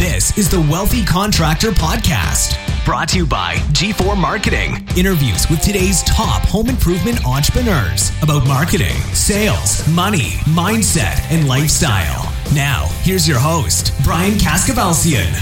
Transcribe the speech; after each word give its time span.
This 0.00 0.38
is 0.38 0.48
the 0.48 0.62
Wealthy 0.62 1.04
Contractor 1.04 1.72
Podcast, 1.72 2.56
brought 2.86 3.10
to 3.10 3.18
you 3.18 3.26
by 3.26 3.56
G4 3.74 4.16
Marketing. 4.16 4.76
Interviews 4.96 5.46
with 5.50 5.60
today's 5.60 6.02
top 6.04 6.40
home 6.40 6.70
improvement 6.70 7.26
entrepreneurs 7.26 8.10
about 8.22 8.48
marketing, 8.48 8.96
sales, 9.12 9.86
money, 9.88 10.30
mindset, 10.56 11.20
and 11.30 11.46
lifestyle. 11.46 12.32
Now, 12.54 12.86
here's 13.02 13.28
your 13.28 13.38
host, 13.38 13.92
Brian 14.02 14.38
Kaskavalciyan. 14.38 15.38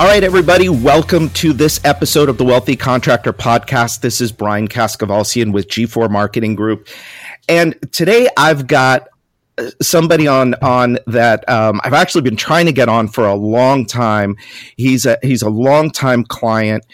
All 0.00 0.06
right, 0.06 0.24
everybody, 0.24 0.70
welcome 0.70 1.28
to 1.34 1.52
this 1.52 1.84
episode 1.84 2.30
of 2.30 2.38
the 2.38 2.44
Wealthy 2.44 2.76
Contractor 2.76 3.34
Podcast. 3.34 4.00
This 4.00 4.22
is 4.22 4.32
Brian 4.32 4.68
Kaskavalciyan 4.68 5.52
with 5.52 5.68
G4 5.68 6.08
Marketing 6.08 6.54
Group. 6.54 6.88
And 7.46 7.76
today 7.92 8.30
I've 8.38 8.66
got 8.66 9.08
somebody 9.80 10.26
on 10.26 10.54
on 10.62 10.98
that 11.06 11.48
um, 11.48 11.80
I've 11.84 11.92
actually 11.92 12.22
been 12.22 12.36
trying 12.36 12.66
to 12.66 12.72
get 12.72 12.88
on 12.88 13.08
for 13.08 13.26
a 13.26 13.34
long 13.34 13.86
time. 13.86 14.36
He's 14.76 15.06
a 15.06 15.18
he's 15.22 15.42
a 15.42 15.50
long 15.50 15.90
time 15.90 16.24
client, 16.24 16.86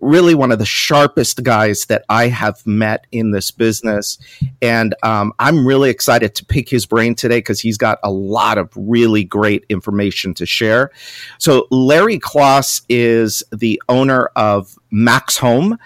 really 0.00 0.34
one 0.34 0.52
of 0.52 0.58
the 0.58 0.66
sharpest 0.66 1.42
guys 1.42 1.86
that 1.86 2.04
I 2.08 2.28
have 2.28 2.64
met 2.66 3.06
in 3.10 3.32
this 3.32 3.50
business, 3.50 4.18
and 4.62 4.94
um, 5.02 5.32
I'm 5.38 5.66
really 5.66 5.90
excited 5.90 6.34
to 6.36 6.44
pick 6.44 6.68
his 6.68 6.86
brain 6.86 7.14
today 7.14 7.38
because 7.38 7.60
he's 7.60 7.78
got 7.78 7.98
a 8.02 8.10
lot 8.10 8.58
of 8.58 8.70
really 8.76 9.24
great 9.24 9.64
information 9.68 10.32
to 10.34 10.46
share. 10.46 10.92
So 11.38 11.66
Larry 11.70 12.18
Closs 12.18 12.82
is 12.88 13.42
the 13.50 13.82
owner 13.88 14.30
of 14.36 14.76
MaxHome 14.92 15.78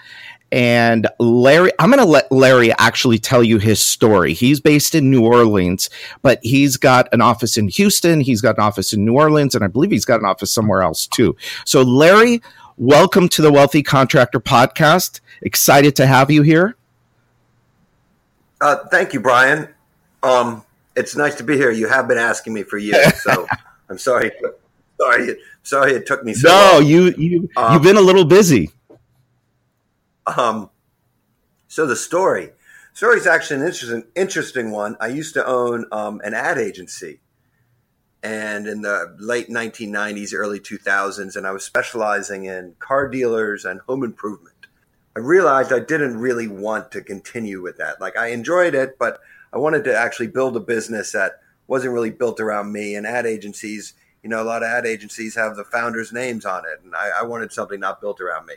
and 0.51 1.07
Larry, 1.17 1.71
I'm 1.79 1.89
going 1.89 2.03
to 2.03 2.09
let 2.09 2.31
Larry 2.31 2.73
actually 2.73 3.19
tell 3.19 3.43
you 3.43 3.57
his 3.57 3.81
story. 3.81 4.33
He's 4.33 4.59
based 4.59 4.93
in 4.95 5.09
New 5.09 5.23
Orleans, 5.23 5.89
but 6.21 6.39
he's 6.43 6.75
got 6.75 7.07
an 7.13 7.21
office 7.21 7.57
in 7.57 7.69
Houston. 7.69 8.19
He's 8.19 8.41
got 8.41 8.57
an 8.57 8.63
office 8.63 8.91
in 8.91 9.05
New 9.05 9.13
Orleans, 9.13 9.55
and 9.55 9.63
I 9.63 9.67
believe 9.67 9.91
he's 9.91 10.05
got 10.05 10.19
an 10.19 10.25
office 10.25 10.51
somewhere 10.51 10.81
else 10.81 11.07
too. 11.07 11.37
So, 11.65 11.81
Larry, 11.81 12.41
welcome 12.77 13.29
to 13.29 13.41
the 13.41 13.51
Wealthy 13.51 13.81
Contractor 13.81 14.41
Podcast. 14.41 15.21
Excited 15.41 15.95
to 15.95 16.05
have 16.05 16.29
you 16.29 16.41
here. 16.41 16.75
Uh, 18.59 18.75
thank 18.91 19.13
you, 19.13 19.21
Brian. 19.21 19.69
Um, 20.21 20.63
it's 20.95 21.15
nice 21.15 21.35
to 21.35 21.43
be 21.43 21.55
here. 21.55 21.71
You 21.71 21.87
have 21.87 22.07
been 22.07 22.17
asking 22.17 22.53
me 22.53 22.63
for 22.63 22.77
years, 22.77 23.21
so 23.23 23.47
I'm 23.89 23.97
sorry. 23.97 24.31
Sorry, 24.99 25.35
sorry 25.63 25.93
it 25.93 26.05
took 26.05 26.23
me 26.23 26.33
so. 26.33 26.49
No, 26.49 26.71
long. 26.73 26.85
you 26.85 27.13
you 27.17 27.49
um, 27.57 27.73
you've 27.73 27.83
been 27.83 27.97
a 27.97 28.01
little 28.01 28.25
busy. 28.25 28.69
Um, 30.27 30.69
so 31.67 31.85
the 31.85 31.95
story, 31.95 32.51
story 32.93 33.17
is 33.17 33.27
actually 33.27 33.61
an 33.61 33.67
interesting, 33.67 34.03
interesting 34.15 34.71
one. 34.71 34.97
I 34.99 35.07
used 35.07 35.33
to 35.35 35.45
own 35.45 35.85
um, 35.91 36.21
an 36.23 36.33
ad 36.33 36.57
agency, 36.57 37.21
and 38.21 38.67
in 38.67 38.81
the 38.81 39.15
late 39.19 39.49
1990s, 39.49 40.33
early 40.33 40.59
2000s, 40.59 41.35
and 41.35 41.47
I 41.47 41.51
was 41.51 41.63
specializing 41.63 42.45
in 42.45 42.75
car 42.79 43.07
dealers 43.07 43.65
and 43.65 43.81
home 43.81 44.03
improvement. 44.03 44.55
I 45.15 45.19
realized 45.19 45.73
I 45.73 45.79
didn't 45.79 46.17
really 46.17 46.47
want 46.47 46.91
to 46.91 47.01
continue 47.01 47.61
with 47.61 47.77
that. 47.77 47.99
Like 47.99 48.15
I 48.15 48.27
enjoyed 48.27 48.75
it, 48.75 48.97
but 48.99 49.19
I 49.51 49.57
wanted 49.57 49.83
to 49.85 49.97
actually 49.97 50.27
build 50.27 50.55
a 50.55 50.61
business 50.61 51.11
that 51.13 51.41
wasn't 51.67 51.93
really 51.93 52.11
built 52.11 52.39
around 52.39 52.71
me. 52.71 52.95
And 52.95 53.07
ad 53.07 53.25
agencies, 53.25 53.93
you 54.23 54.29
know, 54.29 54.41
a 54.41 54.45
lot 54.45 54.63
of 54.63 54.69
ad 54.69 54.85
agencies 54.85 55.35
have 55.35 55.55
the 55.55 55.65
founders' 55.65 56.13
names 56.13 56.45
on 56.45 56.63
it, 56.65 56.83
and 56.83 56.95
I, 56.95 57.21
I 57.21 57.23
wanted 57.23 57.51
something 57.51 57.79
not 57.79 57.99
built 57.99 58.21
around 58.21 58.45
me 58.45 58.55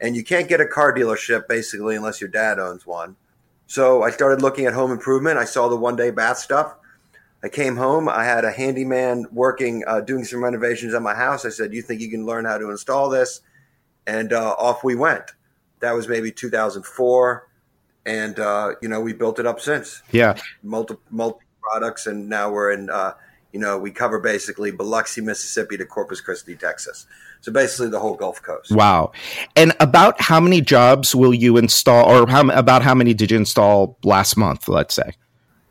and 0.00 0.16
you 0.16 0.24
can't 0.24 0.48
get 0.48 0.60
a 0.60 0.66
car 0.66 0.94
dealership 0.94 1.48
basically 1.48 1.96
unless 1.96 2.20
your 2.20 2.30
dad 2.30 2.58
owns 2.58 2.86
one. 2.86 3.16
So 3.66 4.02
I 4.02 4.10
started 4.10 4.42
looking 4.42 4.66
at 4.66 4.74
home 4.74 4.90
improvement. 4.90 5.38
I 5.38 5.44
saw 5.44 5.68
the 5.68 5.76
one 5.76 5.96
day 5.96 6.10
bath 6.10 6.38
stuff. 6.38 6.74
I 7.42 7.48
came 7.48 7.76
home. 7.76 8.08
I 8.08 8.24
had 8.24 8.44
a 8.44 8.50
handyman 8.50 9.26
working, 9.32 9.84
uh, 9.86 10.00
doing 10.00 10.24
some 10.24 10.42
renovations 10.42 10.92
at 10.92 11.02
my 11.02 11.14
house. 11.14 11.46
I 11.46 11.50
said, 11.50 11.72
"You 11.72 11.80
think 11.80 12.00
you 12.00 12.10
can 12.10 12.26
learn 12.26 12.44
how 12.44 12.58
to 12.58 12.70
install 12.70 13.08
this?" 13.08 13.40
And 14.06 14.32
uh, 14.32 14.54
off 14.58 14.84
we 14.84 14.94
went. 14.94 15.32
That 15.80 15.92
was 15.92 16.08
maybe 16.08 16.30
2004, 16.30 17.48
and 18.04 18.38
uh, 18.38 18.74
you 18.82 18.88
know 18.88 19.00
we 19.00 19.14
built 19.14 19.38
it 19.38 19.46
up 19.46 19.60
since. 19.60 20.02
Yeah, 20.10 20.36
Multiple 20.62 21.02
multi 21.10 21.46
products, 21.62 22.06
and 22.06 22.28
now 22.28 22.50
we're 22.50 22.72
in. 22.72 22.90
You 23.52 23.60
know, 23.60 23.78
we 23.78 23.90
cover 23.90 24.20
basically 24.20 24.70
Biloxi, 24.70 25.20
Mississippi 25.20 25.76
to 25.76 25.84
Corpus 25.84 26.20
Christi, 26.20 26.54
Texas. 26.56 27.06
So 27.40 27.50
basically, 27.50 27.88
the 27.88 27.98
whole 27.98 28.14
Gulf 28.14 28.42
Coast. 28.42 28.70
Wow! 28.70 29.12
And 29.56 29.72
about 29.80 30.20
how 30.20 30.40
many 30.40 30.60
jobs 30.60 31.14
will 31.14 31.34
you 31.34 31.56
install, 31.56 32.08
or 32.08 32.28
how 32.28 32.48
about 32.50 32.82
how 32.82 32.94
many 32.94 33.14
did 33.14 33.30
you 33.30 33.36
install 33.36 33.98
last 34.04 34.36
month? 34.36 34.68
Let's 34.68 34.94
say 34.94 35.12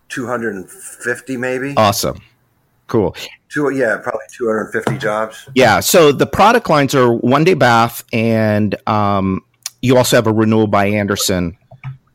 two 0.09 0.25
hundred 0.25 0.55
and 0.55 0.69
fifty, 0.69 1.37
maybe. 1.37 1.73
Awesome. 1.77 2.19
Cool. 2.87 3.15
Two, 3.49 3.69
yeah, 3.69 3.97
probably 3.97 4.25
250 4.35 4.97
jobs. 4.97 5.47
Yeah. 5.55 5.79
So 5.79 6.11
the 6.11 6.25
product 6.25 6.69
lines 6.69 6.93
are 6.93 7.13
one 7.13 7.43
day 7.43 7.53
bath, 7.53 8.03
and 8.11 8.75
um, 8.87 9.41
you 9.81 9.95
also 9.95 10.17
have 10.17 10.27
a 10.27 10.33
renewal 10.33 10.67
by 10.67 10.87
Andersen 10.87 11.57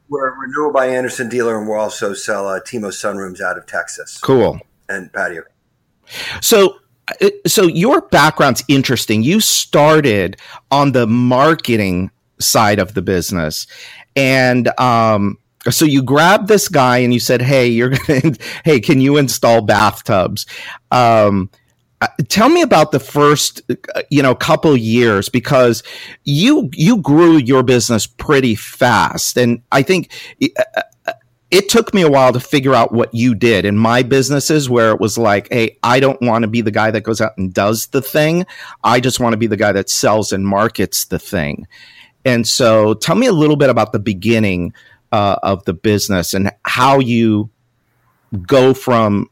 We're 0.09 0.35
a 0.35 0.39
renewal 0.39 0.73
by 0.73 0.87
Andersen 0.89 1.29
dealer, 1.29 1.59
and 1.59 1.69
we 1.69 1.75
also 1.75 2.13
sell 2.13 2.49
uh, 2.49 2.61
TEMO 2.61 2.89
sunrooms 2.89 3.41
out 3.41 3.57
of 3.57 3.67
Texas. 3.67 4.19
Cool. 4.19 4.61
And 4.89 5.13
patio. 5.13 5.45
So 6.41 6.77
uh, 7.21 7.29
so 7.47 7.65
your 7.65 8.03
background's 8.03 8.65
interesting. 8.69 9.23
You 9.23 9.41
started 9.41 10.37
on 10.71 10.93
the 10.93 11.07
marketing 11.07 12.11
side 12.41 12.79
of 12.79 12.95
the 12.95 13.03
business, 13.03 13.67
and 14.17 14.69
um, 14.81 15.39
so 15.71 15.85
you 15.85 16.03
grabbed 16.03 16.49
this 16.49 16.69
guy 16.69 16.99
and 16.99 17.13
you 17.13 17.21
said, 17.21 17.43
"Hey, 17.43 17.69
you're 17.69 17.91
gonna, 18.07 18.37
hey, 18.65 18.81
can 18.81 19.01
you 19.01 19.17
install 19.17 19.61
bathtubs?" 19.61 20.47
Um, 20.91 21.51
uh, 22.01 22.09
tell 22.29 22.49
me 22.49 22.61
about 22.61 22.93
the 22.93 23.01
first, 23.01 23.63
uh, 23.71 24.03
you 24.11 24.23
know, 24.23 24.35
couple 24.35 24.77
years 24.77 25.29
because 25.29 25.83
you 26.25 26.71
you 26.73 26.99
grew 26.99 27.37
your 27.37 27.63
business 27.63 28.07
pretty 28.07 28.55
fast, 28.55 29.37
and 29.37 29.63
I 29.73 29.83
think 29.83 30.11
it 31.55 31.69
took 31.69 31.95
me 31.95 32.03
a 32.03 32.11
while 32.11 32.33
to 32.33 32.41
figure 32.41 32.75
out 32.75 32.91
what 32.91 33.15
you 33.15 33.33
did 33.33 33.65
in 33.65 33.77
my 33.77 34.03
businesses 34.03 34.69
where 34.69 34.91
it 34.91 34.99
was 34.99 35.17
like, 35.17 35.47
hey, 35.53 35.79
I 35.85 36.01
don't 36.01 36.21
want 36.21 36.43
to 36.43 36.49
be 36.49 36.63
the 36.63 36.73
guy 36.73 36.91
that 36.91 37.03
goes 37.03 37.21
out 37.21 37.39
and 37.39 37.55
does 37.55 37.87
the 37.87 38.03
thing. 38.03 38.45
I 38.83 38.99
just 38.99 39.21
want 39.21 39.35
to 39.35 39.37
be 39.37 39.47
the 39.47 39.57
guy 39.57 39.71
that 39.71 39.89
sells 39.89 40.33
and 40.33 40.45
markets 40.45 41.05
the 41.05 41.21
thing. 41.21 41.69
And 42.25 42.45
so 42.45 42.95
tell 42.95 43.15
me 43.15 43.29
a 43.29 43.33
little 43.33 43.55
bit 43.55 43.71
about 43.71 43.93
the 43.93 44.01
beginning 44.01 44.75
uh, 45.13 45.37
of 45.45 45.65
the 45.65 45.73
business 45.73 46.35
and 46.35 46.51
how 46.65 46.99
you 46.99 47.51
go 48.49 48.75
from, 48.75 49.31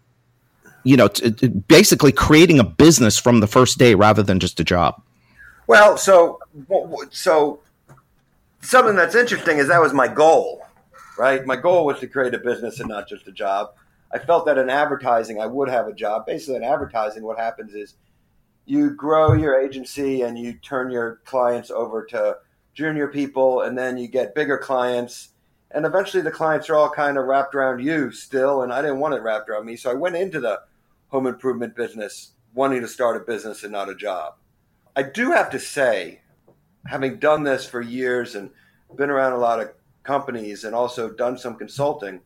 you 0.85 0.97
know, 0.97 1.09
to, 1.09 1.33
to 1.33 1.49
basically 1.49 2.13
creating 2.13 2.61
a 2.61 2.65
business 2.65 3.19
from 3.19 3.41
the 3.41 3.49
first 3.49 3.79
day 3.79 3.97
rather 3.97 4.23
than 4.23 4.39
just 4.39 4.61
a 4.61 4.65
job. 4.65 5.03
Well, 5.67 5.97
so, 5.97 6.39
so 7.11 7.59
something 8.61 8.95
that's 8.95 9.17
interesting 9.17 9.59
is 9.59 9.67
that 9.67 9.81
was 9.81 9.93
my 9.93 10.07
goal 10.07 10.63
right? 11.19 11.45
My 11.47 11.57
goal 11.57 11.87
was 11.87 12.01
to 12.01 12.07
create 12.07 12.35
a 12.35 12.39
business 12.39 12.81
and 12.81 12.89
not 12.89 13.09
just 13.09 13.29
a 13.29 13.33
job. 13.33 13.75
I 14.13 14.19
felt 14.19 14.47
that 14.47 14.59
in 14.59 14.69
advertising, 14.69 15.41
I 15.41 15.47
would 15.47 15.69
have 15.69 15.87
a 15.87 15.95
job. 15.95 16.27
Basically, 16.27 16.57
in 16.57 16.65
advertising, 16.65 17.23
what 17.23 17.39
happens 17.39 17.75
is 17.75 17.95
you 18.67 18.91
grow 18.91 19.33
your 19.33 19.59
agency 19.59 20.23
and 20.23 20.39
you 20.39 20.55
turn 20.55 20.91
your 20.91 21.21
clients 21.25 21.71
over 21.71 22.05
to 22.07 22.37
junior 22.75 23.09
people, 23.09 23.63
and 23.63 23.77
then 23.77 23.97
you 23.99 24.09
get 24.09 24.35
bigger 24.35 24.59
clients. 24.59 25.31
And 25.71 25.87
eventually, 25.87 26.23
the 26.23 26.31
clients 26.31 26.69
are 26.69 26.75
all 26.75 26.91
kind 26.91 27.17
of 27.17 27.25
wrapped 27.25 27.55
around 27.55 27.83
you 27.83 28.13
still. 28.13 28.63
And 28.63 28.73
I 28.73 28.83
didn't 28.83 29.01
want 29.01 29.15
it 29.15 29.23
wrapped 29.23 29.49
around 29.49 29.65
me. 29.65 29.77
So 29.77 29.91
I 29.91 29.95
went 29.95 30.17
into 30.17 30.41
the 30.41 30.61
home 31.09 31.27
improvement 31.27 31.75
business 31.75 32.33
wanting 32.55 32.83
to 32.83 32.89
start 32.89 33.17
a 33.17 33.21
business 33.21 33.63
and 33.63 33.73
not 33.73 33.89
a 33.89 33.95
job. 33.95 34.35
I 34.95 35.03
do 35.03 35.33
have 35.33 35.51
to 35.51 35.59
say, 35.59 36.21
having 36.87 37.19
done 37.19 37.45
this 37.45 37.67
for 37.67 37.81
years 37.81 38.35
and 38.35 38.51
been 38.97 39.09
around 39.09 39.33
a 39.33 39.39
lot 39.39 39.61
of 39.61 39.71
companies 40.03 40.65
and 40.65 40.75
also 40.75 41.11
done 41.11 41.39
some 41.39 41.57
consulting. 41.57 42.21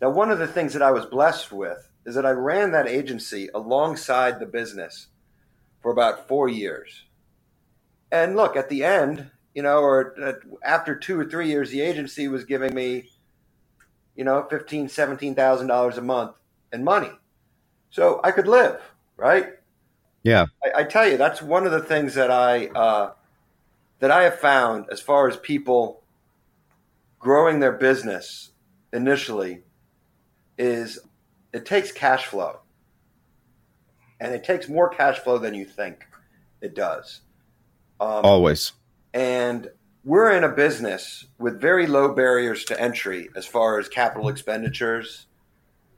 Now, 0.00 0.10
one 0.10 0.30
of 0.30 0.38
the 0.38 0.46
things 0.46 0.72
that 0.72 0.82
I 0.82 0.90
was 0.90 1.06
blessed 1.06 1.52
with 1.52 1.90
is 2.04 2.14
that 2.14 2.26
I 2.26 2.30
ran 2.30 2.72
that 2.72 2.86
agency 2.86 3.48
alongside 3.54 4.38
the 4.38 4.46
business 4.46 5.08
for 5.80 5.90
about 5.90 6.28
four 6.28 6.48
years. 6.48 7.04
And 8.12 8.36
look, 8.36 8.56
at 8.56 8.68
the 8.68 8.84
end, 8.84 9.30
you 9.54 9.62
know, 9.62 9.78
or 9.78 10.40
after 10.62 10.94
two 10.94 11.18
or 11.18 11.24
three 11.24 11.48
years, 11.48 11.70
the 11.70 11.80
agency 11.80 12.28
was 12.28 12.44
giving 12.44 12.74
me, 12.74 13.08
you 14.14 14.24
know, 14.24 14.46
fifteen, 14.48 14.88
seventeen 14.88 15.34
thousand 15.34 15.66
dollars 15.66 15.98
a 15.98 16.02
month 16.02 16.36
in 16.72 16.84
money, 16.84 17.10
so 17.90 18.20
I 18.22 18.30
could 18.32 18.46
live, 18.46 18.80
right? 19.16 19.54
Yeah, 20.22 20.46
I, 20.64 20.80
I, 20.80 20.84
tell 20.84 21.08
you, 21.08 21.16
that's 21.16 21.40
one 21.40 21.66
of 21.66 21.72
the 21.72 21.80
things 21.80 22.14
that 22.14 22.30
I 22.30 22.66
uh, 22.66 23.12
that 24.00 24.10
I 24.10 24.24
have 24.24 24.38
found 24.38 24.86
as 24.90 25.00
far 25.00 25.28
as 25.28 25.36
people 25.38 26.02
growing 27.26 27.58
their 27.58 27.72
business 27.72 28.52
initially 28.92 29.60
is 30.58 31.00
it 31.52 31.66
takes 31.66 31.90
cash 31.90 32.24
flow. 32.26 32.60
And 34.20 34.32
it 34.32 34.44
takes 34.44 34.68
more 34.68 34.88
cash 34.88 35.18
flow 35.18 35.36
than 35.36 35.52
you 35.52 35.64
think 35.64 36.06
it 36.60 36.76
does. 36.76 37.22
Um, 37.98 38.20
Always. 38.22 38.74
And 39.12 39.68
we're 40.04 40.30
in 40.30 40.44
a 40.44 40.48
business 40.48 41.26
with 41.40 41.60
very 41.60 41.88
low 41.88 42.14
barriers 42.14 42.64
to 42.66 42.80
entry 42.80 43.28
as 43.34 43.44
far 43.44 43.80
as 43.80 43.88
capital 43.88 44.28
expenditures. 44.28 45.26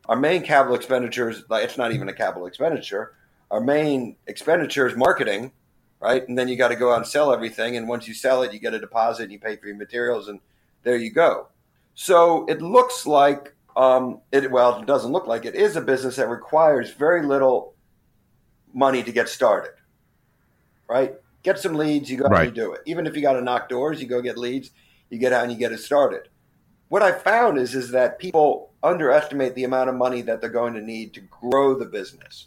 our 0.08 0.16
main 0.16 0.42
capital 0.42 0.76
expenditures, 0.76 1.44
like 1.50 1.62
it's 1.62 1.76
not 1.76 1.92
even 1.92 2.08
a 2.08 2.14
capital 2.14 2.46
expenditure. 2.46 3.12
Our 3.50 3.60
main 3.60 4.16
expenditure 4.26 4.86
is 4.86 4.96
marketing, 4.96 5.52
right? 6.00 6.26
And 6.26 6.38
then 6.38 6.48
you 6.48 6.56
got 6.56 6.69
to 6.69 6.76
go 6.76 6.90
out 6.90 6.96
and 6.96 7.06
sell 7.06 7.34
everything. 7.34 7.76
And 7.76 7.86
once 7.86 8.08
you 8.08 8.14
sell 8.14 8.42
it, 8.44 8.54
you 8.54 8.58
get 8.58 8.72
a 8.72 8.78
deposit 8.78 9.24
and 9.24 9.32
you 9.32 9.38
pay 9.38 9.56
for 9.56 9.66
your 9.66 9.76
materials, 9.76 10.28
and 10.28 10.40
there 10.82 10.96
you 10.96 11.10
go. 11.10 11.48
So 11.94 12.46
it 12.46 12.62
looks 12.62 13.06
like 13.06 13.54
um, 13.76 14.20
it. 14.32 14.50
Well, 14.50 14.80
it 14.80 14.86
doesn't 14.86 15.12
look 15.12 15.26
like 15.26 15.44
it 15.44 15.54
is 15.54 15.76
a 15.76 15.80
business 15.80 16.16
that 16.16 16.28
requires 16.28 16.92
very 16.92 17.25
little 17.25 17.75
money 18.72 19.02
to 19.02 19.12
get 19.12 19.28
started, 19.28 19.72
right? 20.88 21.14
Get 21.42 21.58
some 21.58 21.75
leads, 21.75 22.10
you 22.10 22.19
go 22.19 22.26
right. 22.26 22.48
and 22.48 22.56
you 22.56 22.62
do 22.62 22.72
it. 22.72 22.82
Even 22.86 23.06
if 23.06 23.16
you 23.16 23.22
got 23.22 23.32
to 23.34 23.40
knock 23.40 23.69
doors, 23.69 24.00
you 24.00 24.06
go 24.06 24.20
get 24.20 24.38
leads, 24.38 24.70
you 25.10 25.19
get 25.19 25.32
out 25.32 25.44
and 25.44 25.52
you 25.52 25.58
get 25.58 25.72
it 25.72 25.78
started. 25.78 26.28
What 26.88 27.02
I 27.02 27.12
found 27.12 27.58
is 27.58 27.74
is 27.74 27.90
that 27.90 28.19
people 28.19 28.72
underestimate 28.82 29.54
the 29.54 29.64
amount 29.64 29.90
of 29.90 29.96
money 29.96 30.22
that 30.22 30.40
they're 30.40 30.50
going 30.50 30.74
to 30.74 30.81
need 30.81 31.14
to 31.14 31.20
grow 31.20 31.78
the 31.78 31.84
business. 31.84 32.46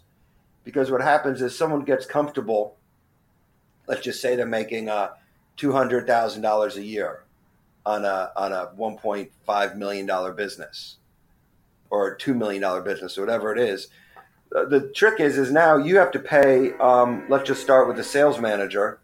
Because 0.64 0.92
what 0.92 1.02
happens 1.02 1.42
is 1.42 1.58
someone 1.58 1.84
gets 1.84 2.06
comfortable, 2.06 2.78
let's 3.88 4.02
just 4.02 4.22
say 4.22 4.36
they're 4.36 4.46
making 4.46 4.90
uh, 4.90 5.10
$200,000 5.58 6.76
a 6.76 6.84
year 6.84 7.26
on 7.86 8.06
a, 8.06 8.32
on 8.36 8.52
a 8.52 8.72
$1.5 8.78 9.76
million 9.76 10.36
business 10.36 10.98
or 11.90 12.08
a 12.08 12.18
$2 12.18 12.36
million 12.36 12.84
business 12.84 13.18
or 13.18 13.22
whatever 13.22 13.52
it 13.52 13.60
is. 13.60 13.88
The 14.50 14.92
trick 14.94 15.20
is, 15.20 15.38
is 15.38 15.52
now 15.52 15.78
you 15.78 15.98
have 15.98 16.12
to 16.12 16.20
pay, 16.20 16.74
um, 16.74 17.26
let's 17.30 17.48
just 17.48 17.62
start 17.62 17.88
with 17.88 17.98
the 17.98 18.04
sales 18.04 18.40
manager. 18.40 19.00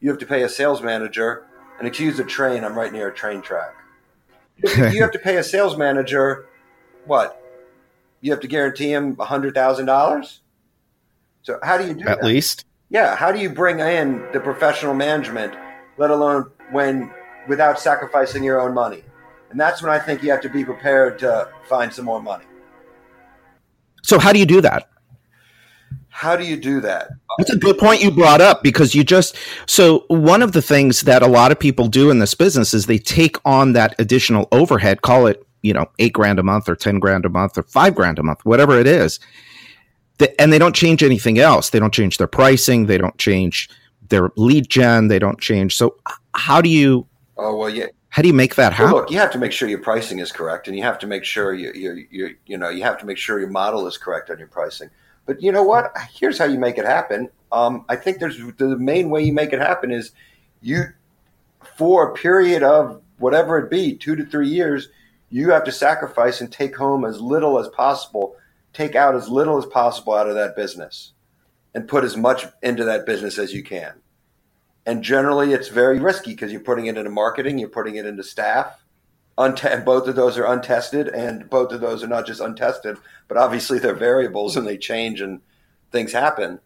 You 0.00 0.10
have 0.10 0.18
to 0.18 0.26
pay 0.26 0.42
a 0.42 0.48
sales 0.48 0.82
manager, 0.82 1.46
and 1.78 1.86
excuse 1.86 2.16
the 2.16 2.24
train, 2.24 2.64
I'm 2.64 2.76
right 2.76 2.92
near 2.92 3.08
a 3.08 3.14
train 3.14 3.40
track. 3.40 3.74
you 4.64 5.00
have 5.00 5.12
to 5.12 5.18
pay 5.18 5.36
a 5.36 5.44
sales 5.44 5.76
manager 5.76 6.46
what? 7.06 7.42
You 8.20 8.30
have 8.32 8.40
to 8.40 8.48
guarantee 8.48 8.92
him 8.92 9.16
hundred 9.16 9.54
thousand 9.54 9.86
dollars. 9.86 10.40
So 11.42 11.58
how 11.62 11.78
do 11.78 11.86
you 11.86 11.94
do 11.94 12.04
that 12.04 12.12
at 12.12 12.20
that? 12.20 12.26
least? 12.26 12.66
Yeah, 12.90 13.16
how 13.16 13.32
do 13.32 13.38
you 13.38 13.48
bring 13.48 13.80
in 13.80 14.26
the 14.32 14.40
professional 14.40 14.94
management, 14.94 15.54
let 15.96 16.10
alone 16.10 16.50
when 16.70 17.10
without 17.48 17.78
sacrificing 17.78 18.42
your 18.42 18.60
own 18.60 18.74
money? 18.74 19.02
And 19.50 19.58
that's 19.58 19.82
when 19.82 19.90
I 19.90 19.98
think 19.98 20.22
you 20.22 20.30
have 20.30 20.40
to 20.42 20.48
be 20.48 20.64
prepared 20.64 21.18
to 21.20 21.48
find 21.64 21.92
some 21.92 22.04
more 22.04 22.22
money. 22.22 22.44
So 24.02 24.18
how 24.18 24.32
do 24.32 24.38
you 24.38 24.46
do 24.46 24.60
that? 24.60 24.88
How 26.08 26.36
do 26.36 26.44
you 26.44 26.56
do 26.56 26.80
that? 26.80 27.08
That's 27.38 27.50
a 27.50 27.58
good 27.58 27.78
point 27.78 28.02
you 28.02 28.10
brought 28.10 28.40
up 28.40 28.62
because 28.62 28.94
you 28.94 29.04
just 29.04 29.36
so 29.66 30.04
one 30.08 30.42
of 30.42 30.52
the 30.52 30.62
things 30.62 31.02
that 31.02 31.22
a 31.22 31.26
lot 31.26 31.52
of 31.52 31.58
people 31.58 31.86
do 31.86 32.10
in 32.10 32.18
this 32.18 32.34
business 32.34 32.74
is 32.74 32.86
they 32.86 32.98
take 32.98 33.36
on 33.44 33.72
that 33.72 33.94
additional 33.98 34.48
overhead, 34.52 35.02
call 35.02 35.26
it 35.26 35.46
you 35.62 35.72
know, 35.72 35.86
eight 35.98 36.12
grand 36.12 36.38
a 36.38 36.42
month 36.42 36.68
or 36.68 36.76
10 36.76 36.98
grand 36.98 37.24
a 37.24 37.28
month 37.28 37.58
or 37.58 37.62
five 37.64 37.94
grand 37.94 38.18
a 38.18 38.22
month, 38.22 38.44
whatever 38.44 38.78
it 38.78 38.86
is. 38.86 39.20
And 40.38 40.52
they 40.52 40.58
don't 40.58 40.74
change 40.74 41.02
anything 41.02 41.38
else. 41.38 41.70
They 41.70 41.78
don't 41.78 41.94
change 41.94 42.18
their 42.18 42.26
pricing. 42.26 42.86
They 42.86 42.98
don't 42.98 43.16
change 43.18 43.68
their 44.08 44.30
lead 44.36 44.68
gen. 44.68 45.08
They 45.08 45.18
don't 45.18 45.40
change. 45.40 45.76
So 45.76 45.96
how 46.34 46.60
do 46.60 46.68
you? 46.68 47.06
Oh 47.40 47.56
well, 47.56 47.70
yeah. 47.70 47.86
How 48.10 48.22
do 48.22 48.28
you 48.28 48.34
make 48.34 48.56
that 48.56 48.72
happen? 48.72 48.92
Well, 48.92 49.02
look, 49.02 49.10
you 49.10 49.18
have 49.18 49.30
to 49.32 49.38
make 49.38 49.52
sure 49.52 49.68
your 49.68 49.80
pricing 49.80 50.18
is 50.18 50.30
correct, 50.30 50.68
and 50.68 50.76
you 50.76 50.82
have 50.82 50.98
to 50.98 51.06
make 51.06 51.24
sure 51.24 51.54
you 51.54 51.72
you 51.74 52.06
you 52.10 52.36
you 52.46 52.58
know 52.58 52.68
you 52.68 52.82
have 52.82 52.98
to 52.98 53.06
make 53.06 53.18
sure 53.18 53.38
your 53.38 53.48
model 53.48 53.86
is 53.86 53.96
correct 53.96 54.30
on 54.30 54.38
your 54.38 54.48
pricing. 54.48 54.90
But 55.26 55.42
you 55.42 55.50
know 55.52 55.62
what? 55.62 55.92
Here's 56.12 56.38
how 56.38 56.44
you 56.44 56.58
make 56.58 56.76
it 56.76 56.84
happen. 56.84 57.30
Um, 57.52 57.84
I 57.88 57.96
think 57.96 58.18
there's 58.18 58.38
the 58.58 58.76
main 58.76 59.10
way 59.10 59.22
you 59.22 59.32
make 59.32 59.52
it 59.52 59.60
happen 59.60 59.90
is 59.90 60.12
you 60.60 60.84
for 61.76 62.10
a 62.10 62.14
period 62.14 62.62
of 62.62 63.00
whatever 63.18 63.58
it 63.58 63.70
be, 63.70 63.96
two 63.96 64.16
to 64.16 64.24
three 64.24 64.48
years, 64.48 64.88
you 65.30 65.50
have 65.50 65.64
to 65.64 65.72
sacrifice 65.72 66.40
and 66.40 66.50
take 66.50 66.76
home 66.76 67.04
as 67.04 67.20
little 67.20 67.58
as 67.58 67.68
possible, 67.68 68.36
take 68.72 68.94
out 68.94 69.14
as 69.14 69.28
little 69.28 69.56
as 69.58 69.66
possible 69.66 70.14
out 70.14 70.28
of 70.28 70.34
that 70.34 70.56
business 70.56 71.12
and 71.74 71.88
put 71.88 72.04
as 72.04 72.16
much 72.16 72.46
into 72.62 72.84
that 72.84 73.06
business 73.06 73.38
as 73.38 73.52
you 73.52 73.62
can. 73.62 73.92
And 74.90 75.04
generally, 75.04 75.52
it's 75.52 75.68
very 75.68 76.00
risky 76.00 76.32
because 76.32 76.50
you're 76.50 76.60
putting 76.60 76.86
it 76.86 76.98
into 76.98 77.10
marketing, 77.10 77.60
you're 77.60 77.68
putting 77.68 77.94
it 77.94 78.06
into 78.06 78.24
staff. 78.24 78.82
and 79.38 79.84
both 79.84 80.08
of 80.08 80.16
those 80.16 80.36
are 80.36 80.44
untested, 80.44 81.06
and 81.06 81.48
both 81.48 81.70
of 81.70 81.80
those 81.80 82.02
are 82.02 82.08
not 82.08 82.26
just 82.26 82.40
untested, 82.40 82.96
but 83.28 83.36
obviously 83.36 83.78
they're 83.78 83.94
variables 83.94 84.56
and 84.56 84.66
they 84.66 84.76
change 84.76 85.20
and 85.20 85.42
things 85.92 86.12
happen. 86.12 86.58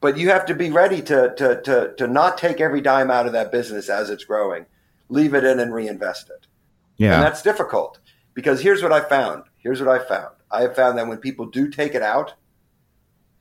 But 0.00 0.16
you 0.16 0.30
have 0.30 0.46
to 0.46 0.54
be 0.54 0.70
ready 0.70 1.02
to, 1.02 1.34
to, 1.36 1.60
to, 1.64 1.94
to 1.98 2.06
not 2.06 2.38
take 2.38 2.62
every 2.62 2.80
dime 2.80 3.10
out 3.10 3.26
of 3.26 3.34
that 3.34 3.52
business 3.52 3.90
as 3.90 4.08
it's 4.08 4.24
growing, 4.24 4.64
leave 5.10 5.34
it 5.34 5.44
in 5.44 5.60
and 5.60 5.74
reinvest 5.74 6.30
it. 6.30 6.46
Yeah. 6.96 7.16
And 7.16 7.24
that's 7.24 7.42
difficult. 7.42 7.98
Because 8.32 8.62
here's 8.62 8.82
what 8.82 8.92
I 8.92 9.02
found. 9.02 9.42
Here's 9.58 9.82
what 9.82 10.00
I 10.00 10.02
found. 10.02 10.34
I 10.50 10.62
have 10.62 10.74
found 10.74 10.96
that 10.96 11.08
when 11.08 11.18
people 11.18 11.44
do 11.44 11.68
take 11.68 11.94
it 11.94 12.02
out 12.02 12.32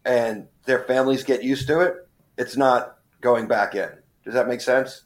and 0.04 0.50
their 0.66 0.80
families 0.80 1.24
get 1.24 1.42
used 1.42 1.68
to 1.68 1.80
it, 1.80 2.06
it's 2.38 2.58
not 2.58 2.98
going 3.22 3.48
back 3.48 3.76
in. 3.76 3.90
Does 4.26 4.34
that 4.34 4.48
make 4.48 4.62
sense? 4.62 5.04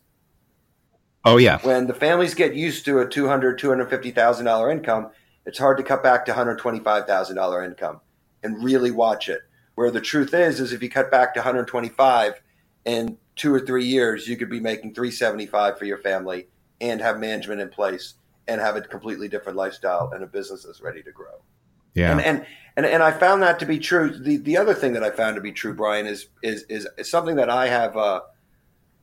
Oh 1.26 1.38
yeah. 1.38 1.60
When 1.60 1.86
the 1.86 1.94
families 1.94 2.34
get 2.34 2.56
used 2.56 2.86
to 2.86 3.00
a 3.00 3.08
two 3.08 3.28
hundred, 3.28 3.60
two 3.60 3.70
hundred 3.70 3.90
fifty 3.90 4.12
thousand 4.12 4.46
dollar 4.46 4.72
income, 4.72 5.10
it's 5.46 5.60
hard 5.60 5.78
to 5.78 5.84
cut 5.84 6.02
back 6.02 6.26
to 6.26 6.34
hundred 6.34 6.58
twenty 6.58 6.80
five 6.80 7.06
thousand 7.06 7.36
dollar 7.36 7.64
income 7.64 8.00
and 8.42 8.64
really 8.64 8.92
watch 8.92 9.28
it. 9.30 9.42
Where 9.76 9.92
the 9.92 10.02
truth 10.02 10.34
is, 10.34 10.60
is 10.60 10.74
if 10.74 10.82
you 10.82 10.90
cut 10.90 11.12
back 11.12 11.34
to 11.34 11.42
hundred 11.42 11.68
twenty 11.68 11.90
five 11.90 12.42
in 12.86 13.18
two 13.36 13.54
or 13.54 13.60
three 13.60 13.86
years, 13.86 14.28
you 14.28 14.38
could 14.38 14.50
be 14.50 14.62
making 14.62 14.94
three 14.94 15.12
seventy 15.12 15.46
five 15.46 15.78
for 15.78 15.86
your 15.86 15.98
family 15.98 16.48
and 16.80 17.02
have 17.02 17.20
management 17.20 17.60
in 17.60 17.70
place 17.70 18.14
and 18.48 18.62
have 18.62 18.78
a 18.78 18.82
completely 18.82 19.28
different 19.28 19.58
lifestyle 19.58 20.12
and 20.14 20.24
a 20.24 20.28
business 20.28 20.64
that's 20.64 20.82
ready 20.82 21.04
to 21.04 21.12
grow. 21.12 21.42
Yeah. 21.94 22.12
And, 22.12 22.22
and 22.22 22.46
and 22.78 22.86
and 22.86 23.04
I 23.04 23.12
found 23.12 23.42
that 23.44 23.60
to 23.60 23.66
be 23.66 23.78
true. 23.80 24.18
The 24.18 24.38
the 24.38 24.58
other 24.58 24.74
thing 24.74 24.94
that 24.94 25.04
I 25.04 25.12
found 25.12 25.36
to 25.36 25.42
be 25.42 25.52
true, 25.52 25.74
Brian, 25.74 26.08
is 26.08 26.28
is 26.42 26.64
is, 26.70 26.88
is 26.98 27.10
something 27.10 27.36
that 27.36 27.50
I 27.50 27.68
have 27.68 27.98
uh, 27.98 28.22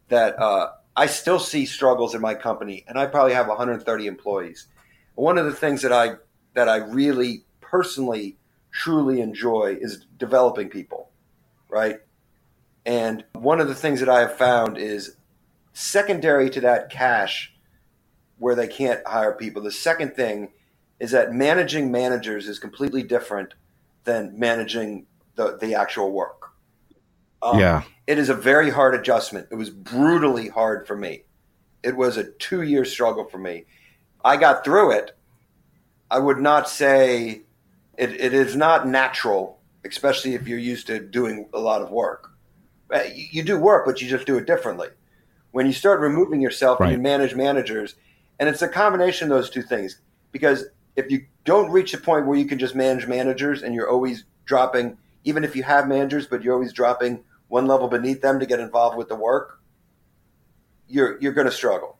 that 0.08 0.40
uh, 0.40 0.70
I 0.96 1.06
still 1.06 1.38
see 1.38 1.66
struggles 1.66 2.14
in 2.14 2.20
my 2.20 2.34
company, 2.34 2.84
and 2.88 2.98
I 2.98 3.06
probably 3.06 3.34
have 3.34 3.48
130 3.48 4.06
employees. 4.06 4.66
One 5.14 5.38
of 5.38 5.46
the 5.46 5.52
things 5.52 5.82
that 5.82 5.92
I 5.92 6.14
that 6.54 6.68
I 6.68 6.76
really 6.76 7.44
personally 7.60 8.38
truly 8.70 9.20
enjoy 9.20 9.76
is 9.80 10.06
developing 10.16 10.68
people, 10.68 11.10
right? 11.68 12.00
And 12.84 13.24
one 13.32 13.60
of 13.60 13.68
the 13.68 13.74
things 13.74 14.00
that 14.00 14.08
I 14.08 14.20
have 14.20 14.36
found 14.36 14.78
is 14.78 15.16
secondary 15.72 16.48
to 16.50 16.60
that 16.62 16.88
cash 16.88 17.52
where 18.38 18.54
they 18.54 18.68
can't 18.68 19.06
hire 19.06 19.32
people. 19.32 19.62
The 19.62 19.72
second 19.72 20.14
thing 20.14 20.48
is 21.00 21.10
that 21.10 21.32
managing 21.32 21.90
managers 21.90 22.48
is 22.48 22.58
completely 22.58 23.02
different 23.02 23.54
than 24.04 24.38
managing 24.38 25.06
the, 25.34 25.58
the 25.60 25.74
actual 25.74 26.12
work. 26.12 26.52
Um, 27.52 27.58
yeah. 27.58 27.82
It 28.06 28.18
is 28.18 28.28
a 28.28 28.34
very 28.34 28.70
hard 28.70 28.94
adjustment. 28.94 29.48
It 29.50 29.56
was 29.56 29.70
brutally 29.70 30.48
hard 30.48 30.86
for 30.86 30.96
me. 30.96 31.24
It 31.82 31.96
was 31.96 32.16
a 32.16 32.24
two 32.24 32.62
year 32.62 32.84
struggle 32.84 33.24
for 33.24 33.38
me. 33.38 33.64
I 34.24 34.36
got 34.36 34.64
through 34.64 34.92
it. 34.92 35.16
I 36.10 36.18
would 36.18 36.38
not 36.38 36.68
say 36.68 37.42
it, 37.96 38.20
it 38.20 38.34
is 38.34 38.56
not 38.56 38.86
natural, 38.86 39.60
especially 39.84 40.34
if 40.34 40.46
you're 40.46 40.58
used 40.58 40.86
to 40.88 41.00
doing 41.00 41.48
a 41.52 41.58
lot 41.58 41.82
of 41.82 41.90
work. 41.90 42.30
Uh, 42.92 43.02
you 43.14 43.42
do 43.42 43.58
work, 43.58 43.84
but 43.84 44.00
you 44.00 44.08
just 44.08 44.26
do 44.26 44.36
it 44.36 44.46
differently. 44.46 44.88
When 45.50 45.66
you 45.66 45.72
start 45.72 46.00
removing 46.00 46.40
yourself 46.40 46.78
right. 46.78 46.92
and 46.92 46.96
you 46.96 47.02
manage 47.02 47.34
managers, 47.34 47.94
and 48.38 48.48
it's 48.48 48.62
a 48.62 48.68
combination 48.68 49.30
of 49.30 49.36
those 49.36 49.50
two 49.50 49.62
things 49.62 49.98
because 50.30 50.66
if 50.94 51.10
you 51.10 51.24
don't 51.44 51.70
reach 51.70 51.94
a 51.94 51.98
point 51.98 52.26
where 52.26 52.38
you 52.38 52.44
can 52.44 52.58
just 52.58 52.74
manage 52.74 53.06
managers 53.06 53.62
and 53.62 53.74
you're 53.74 53.88
always 53.88 54.24
dropping, 54.44 54.98
even 55.24 55.44
if 55.44 55.56
you 55.56 55.62
have 55.62 55.88
managers, 55.88 56.26
but 56.26 56.42
you're 56.42 56.54
always 56.54 56.72
dropping 56.72 57.24
one 57.48 57.66
level 57.66 57.88
beneath 57.88 58.20
them 58.20 58.40
to 58.40 58.46
get 58.46 58.60
involved 58.60 58.96
with 58.96 59.08
the 59.08 59.16
work, 59.16 59.60
you're 60.88 61.18
you're 61.20 61.32
going 61.32 61.46
to 61.46 61.52
struggle. 61.52 61.98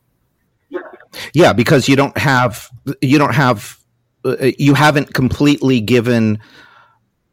Yeah, 1.33 1.53
because 1.53 1.87
you 1.87 1.95
don't 1.95 2.17
have 2.17 2.69
you 3.01 3.17
don't 3.17 3.33
have 3.33 3.79
uh, 4.25 4.51
you 4.57 4.73
haven't 4.73 5.13
completely 5.13 5.79
given 5.81 6.39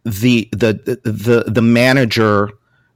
the 0.04 0.48
the 0.52 1.00
the 1.04 1.44
the 1.46 1.62
manager 1.62 2.50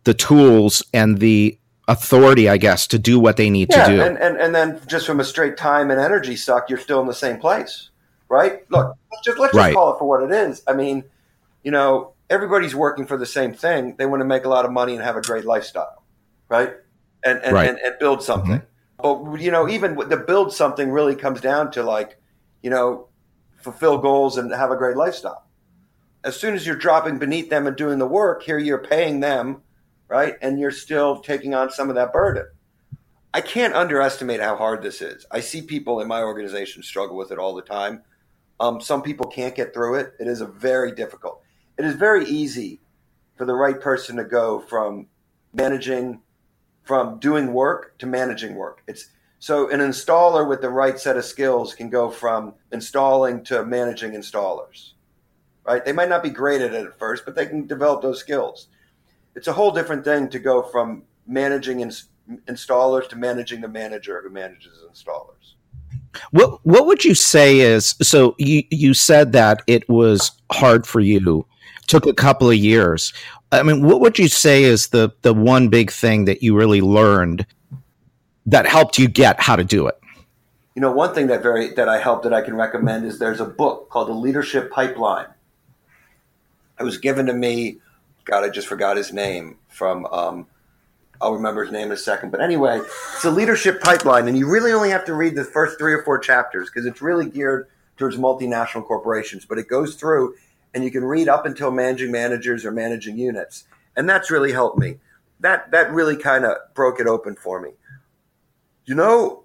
the 0.04 0.14
tools 0.14 0.82
and 0.94 1.18
the 1.18 1.58
authority, 1.88 2.48
I 2.48 2.58
guess, 2.58 2.86
to 2.88 2.98
do 2.98 3.18
what 3.18 3.36
they 3.36 3.50
need 3.50 3.68
yeah, 3.70 3.86
to 3.86 3.92
do. 3.92 4.02
And, 4.02 4.18
and, 4.18 4.36
and 4.36 4.54
then 4.54 4.80
just 4.86 5.06
from 5.06 5.20
a 5.20 5.24
straight 5.24 5.56
time 5.56 5.90
and 5.90 6.00
energy 6.00 6.36
suck, 6.36 6.70
you're 6.70 6.78
still 6.78 7.00
in 7.00 7.06
the 7.06 7.14
same 7.14 7.38
place, 7.38 7.90
right? 8.28 8.70
Look, 8.70 8.96
let's 9.10 9.24
just, 9.24 9.38
let's 9.38 9.54
just 9.54 9.74
call 9.74 9.94
it 9.94 9.98
for 9.98 10.06
what 10.06 10.22
it 10.22 10.30
is. 10.30 10.62
I 10.66 10.74
mean, 10.74 11.04
you 11.62 11.70
know, 11.70 12.12
everybody's 12.30 12.74
working 12.74 13.06
for 13.06 13.16
the 13.16 13.26
same 13.26 13.54
thing. 13.54 13.96
They 13.96 14.06
want 14.06 14.20
to 14.20 14.26
make 14.26 14.44
a 14.44 14.48
lot 14.48 14.64
of 14.64 14.72
money 14.72 14.94
and 14.94 15.02
have 15.02 15.16
a 15.16 15.20
great 15.20 15.44
lifestyle, 15.44 16.04
right? 16.48 16.74
And, 17.24 17.40
and, 17.42 17.54
right. 17.54 17.68
and, 17.68 17.78
and, 17.78 17.98
build 17.98 18.22
something. 18.22 18.62
Mm-hmm. 19.00 19.32
But, 19.32 19.40
you 19.40 19.50
know, 19.50 19.68
even 19.68 19.96
the 19.96 20.16
build 20.16 20.52
something 20.52 20.90
really 20.90 21.16
comes 21.16 21.40
down 21.40 21.70
to 21.72 21.82
like, 21.82 22.20
you 22.62 22.70
know, 22.70 23.08
fulfill 23.56 23.98
goals 23.98 24.38
and 24.38 24.52
have 24.52 24.70
a 24.70 24.76
great 24.76 24.96
lifestyle. 24.96 25.46
As 26.24 26.38
soon 26.38 26.54
as 26.54 26.66
you're 26.66 26.76
dropping 26.76 27.18
beneath 27.18 27.50
them 27.50 27.66
and 27.66 27.76
doing 27.76 27.98
the 27.98 28.06
work, 28.06 28.42
here 28.42 28.58
you're 28.58 28.78
paying 28.78 29.20
them 29.20 29.62
right? 30.08 30.34
And 30.40 30.58
you're 30.58 30.70
still 30.70 31.20
taking 31.20 31.54
on 31.54 31.70
some 31.70 31.88
of 31.88 31.94
that 31.94 32.12
burden. 32.12 32.46
I 33.32 33.42
can't 33.42 33.74
underestimate 33.74 34.40
how 34.40 34.56
hard 34.56 34.82
this 34.82 35.02
is. 35.02 35.26
I 35.30 35.40
see 35.40 35.62
people 35.62 36.00
in 36.00 36.08
my 36.08 36.22
organization 36.22 36.82
struggle 36.82 37.16
with 37.16 37.30
it 37.30 37.38
all 37.38 37.54
the 37.54 37.62
time. 37.62 38.02
Um, 38.58 38.80
some 38.80 39.02
people 39.02 39.26
can't 39.26 39.54
get 39.54 39.74
through 39.74 39.96
it. 39.96 40.14
It 40.18 40.26
is 40.26 40.40
a 40.40 40.46
very 40.46 40.92
difficult. 40.92 41.42
It 41.78 41.84
is 41.84 41.94
very 41.94 42.24
easy 42.26 42.80
for 43.36 43.44
the 43.44 43.54
right 43.54 43.80
person 43.80 44.16
to 44.16 44.24
go 44.24 44.60
from 44.60 45.06
managing, 45.52 46.20
from 46.82 47.20
doing 47.20 47.52
work 47.52 47.96
to 47.98 48.06
managing 48.06 48.56
work. 48.56 48.82
It's 48.88 49.10
so 49.38 49.70
an 49.70 49.78
installer 49.78 50.48
with 50.48 50.60
the 50.60 50.70
right 50.70 50.98
set 50.98 51.16
of 51.16 51.24
skills 51.24 51.74
can 51.74 51.88
go 51.88 52.10
from 52.10 52.54
installing 52.72 53.44
to 53.44 53.64
managing 53.64 54.12
installers. 54.12 54.92
Right? 55.64 55.84
They 55.84 55.92
might 55.92 56.08
not 56.08 56.22
be 56.22 56.30
great 56.30 56.60
at 56.60 56.74
it 56.74 56.86
at 56.86 56.98
first, 56.98 57.24
but 57.24 57.36
they 57.36 57.46
can 57.46 57.66
develop 57.66 58.02
those 58.02 58.18
skills. 58.18 58.68
It's 59.36 59.46
a 59.46 59.52
whole 59.52 59.70
different 59.70 60.04
thing 60.04 60.28
to 60.30 60.38
go 60.40 60.62
from 60.62 61.04
managing 61.26 61.80
ins- 61.80 62.08
installers 62.48 63.08
to 63.10 63.16
managing 63.16 63.60
the 63.60 63.68
manager 63.68 64.20
who 64.22 64.30
manages 64.30 64.82
installers. 64.90 65.54
What 66.32 66.64
what 66.66 66.86
would 66.86 67.04
you 67.04 67.14
say 67.14 67.60
is 67.60 67.94
so 68.02 68.34
you 68.38 68.64
you 68.70 68.94
said 68.94 69.32
that 69.32 69.62
it 69.66 69.88
was 69.88 70.32
hard 70.50 70.86
for 70.86 71.00
you 71.00 71.46
took 71.88 72.06
a 72.06 72.14
couple 72.14 72.48
of 72.48 72.56
years. 72.56 73.12
I 73.50 73.62
mean, 73.62 73.84
what 73.84 74.00
would 74.00 74.18
you 74.18 74.28
say 74.28 74.62
is 74.62 74.88
the 74.88 75.10
the 75.22 75.34
one 75.34 75.68
big 75.68 75.90
thing 75.90 76.26
that 76.26 76.42
you 76.42 76.56
really 76.56 76.80
learned 76.80 77.46
that 78.46 78.66
helped 78.66 78.98
you 78.98 79.08
get 79.08 79.40
how 79.40 79.56
to 79.56 79.64
do 79.64 79.88
it? 79.88 79.98
You 80.74 80.82
know, 80.82 80.92
one 80.92 81.12
thing 81.12 81.26
that 81.26 81.42
very 81.42 81.72
that 81.74 81.88
I 81.88 81.98
helped 81.98 82.22
that 82.22 82.32
I 82.32 82.42
can 82.42 82.54
recommend 82.54 83.04
is 83.04 83.18
there's 83.18 83.40
a 83.40 83.44
book 83.44 83.90
called 83.90 84.08
The 84.08 84.12
Leadership 84.12 84.70
Pipeline. 84.70 85.26
It 86.78 86.84
was 86.84 86.98
given 86.98 87.26
to 87.26 87.34
me. 87.34 87.78
God, 88.24 88.44
I 88.44 88.50
just 88.50 88.68
forgot 88.68 88.96
his 88.96 89.12
name 89.12 89.56
from. 89.68 90.06
Um, 90.06 90.46
I'll 91.20 91.34
remember 91.34 91.64
his 91.64 91.72
name 91.72 91.86
in 91.86 91.92
a 91.92 91.96
second. 91.96 92.30
But 92.30 92.40
anyway, 92.40 92.78
it's 92.78 93.24
a 93.24 93.30
leadership 93.30 93.80
pipeline, 93.80 94.28
and 94.28 94.38
you 94.38 94.48
really 94.48 94.70
only 94.72 94.90
have 94.90 95.04
to 95.06 95.14
read 95.14 95.34
the 95.34 95.44
first 95.44 95.78
three 95.78 95.92
or 95.92 96.02
four 96.04 96.18
chapters 96.18 96.70
because 96.70 96.86
it's 96.86 97.02
really 97.02 97.28
geared 97.28 97.66
towards 97.96 98.16
multinational 98.16 98.86
corporations. 98.86 99.44
But 99.44 99.58
it 99.58 99.68
goes 99.68 99.96
through, 99.96 100.36
and 100.74 100.84
you 100.84 100.90
can 100.90 101.04
read 101.04 101.28
up 101.28 101.46
until 101.46 101.70
managing 101.70 102.12
managers 102.12 102.64
or 102.64 102.70
managing 102.70 103.18
units, 103.18 103.64
and 103.96 104.08
that's 104.08 104.30
really 104.30 104.52
helped 104.52 104.78
me. 104.78 104.98
That 105.40 105.70
that 105.70 105.92
really 105.92 106.16
kind 106.16 106.44
of 106.44 106.56
broke 106.74 107.00
it 107.00 107.06
open 107.06 107.36
for 107.36 107.60
me. 107.60 107.70
You 108.84 108.94
know, 108.94 109.44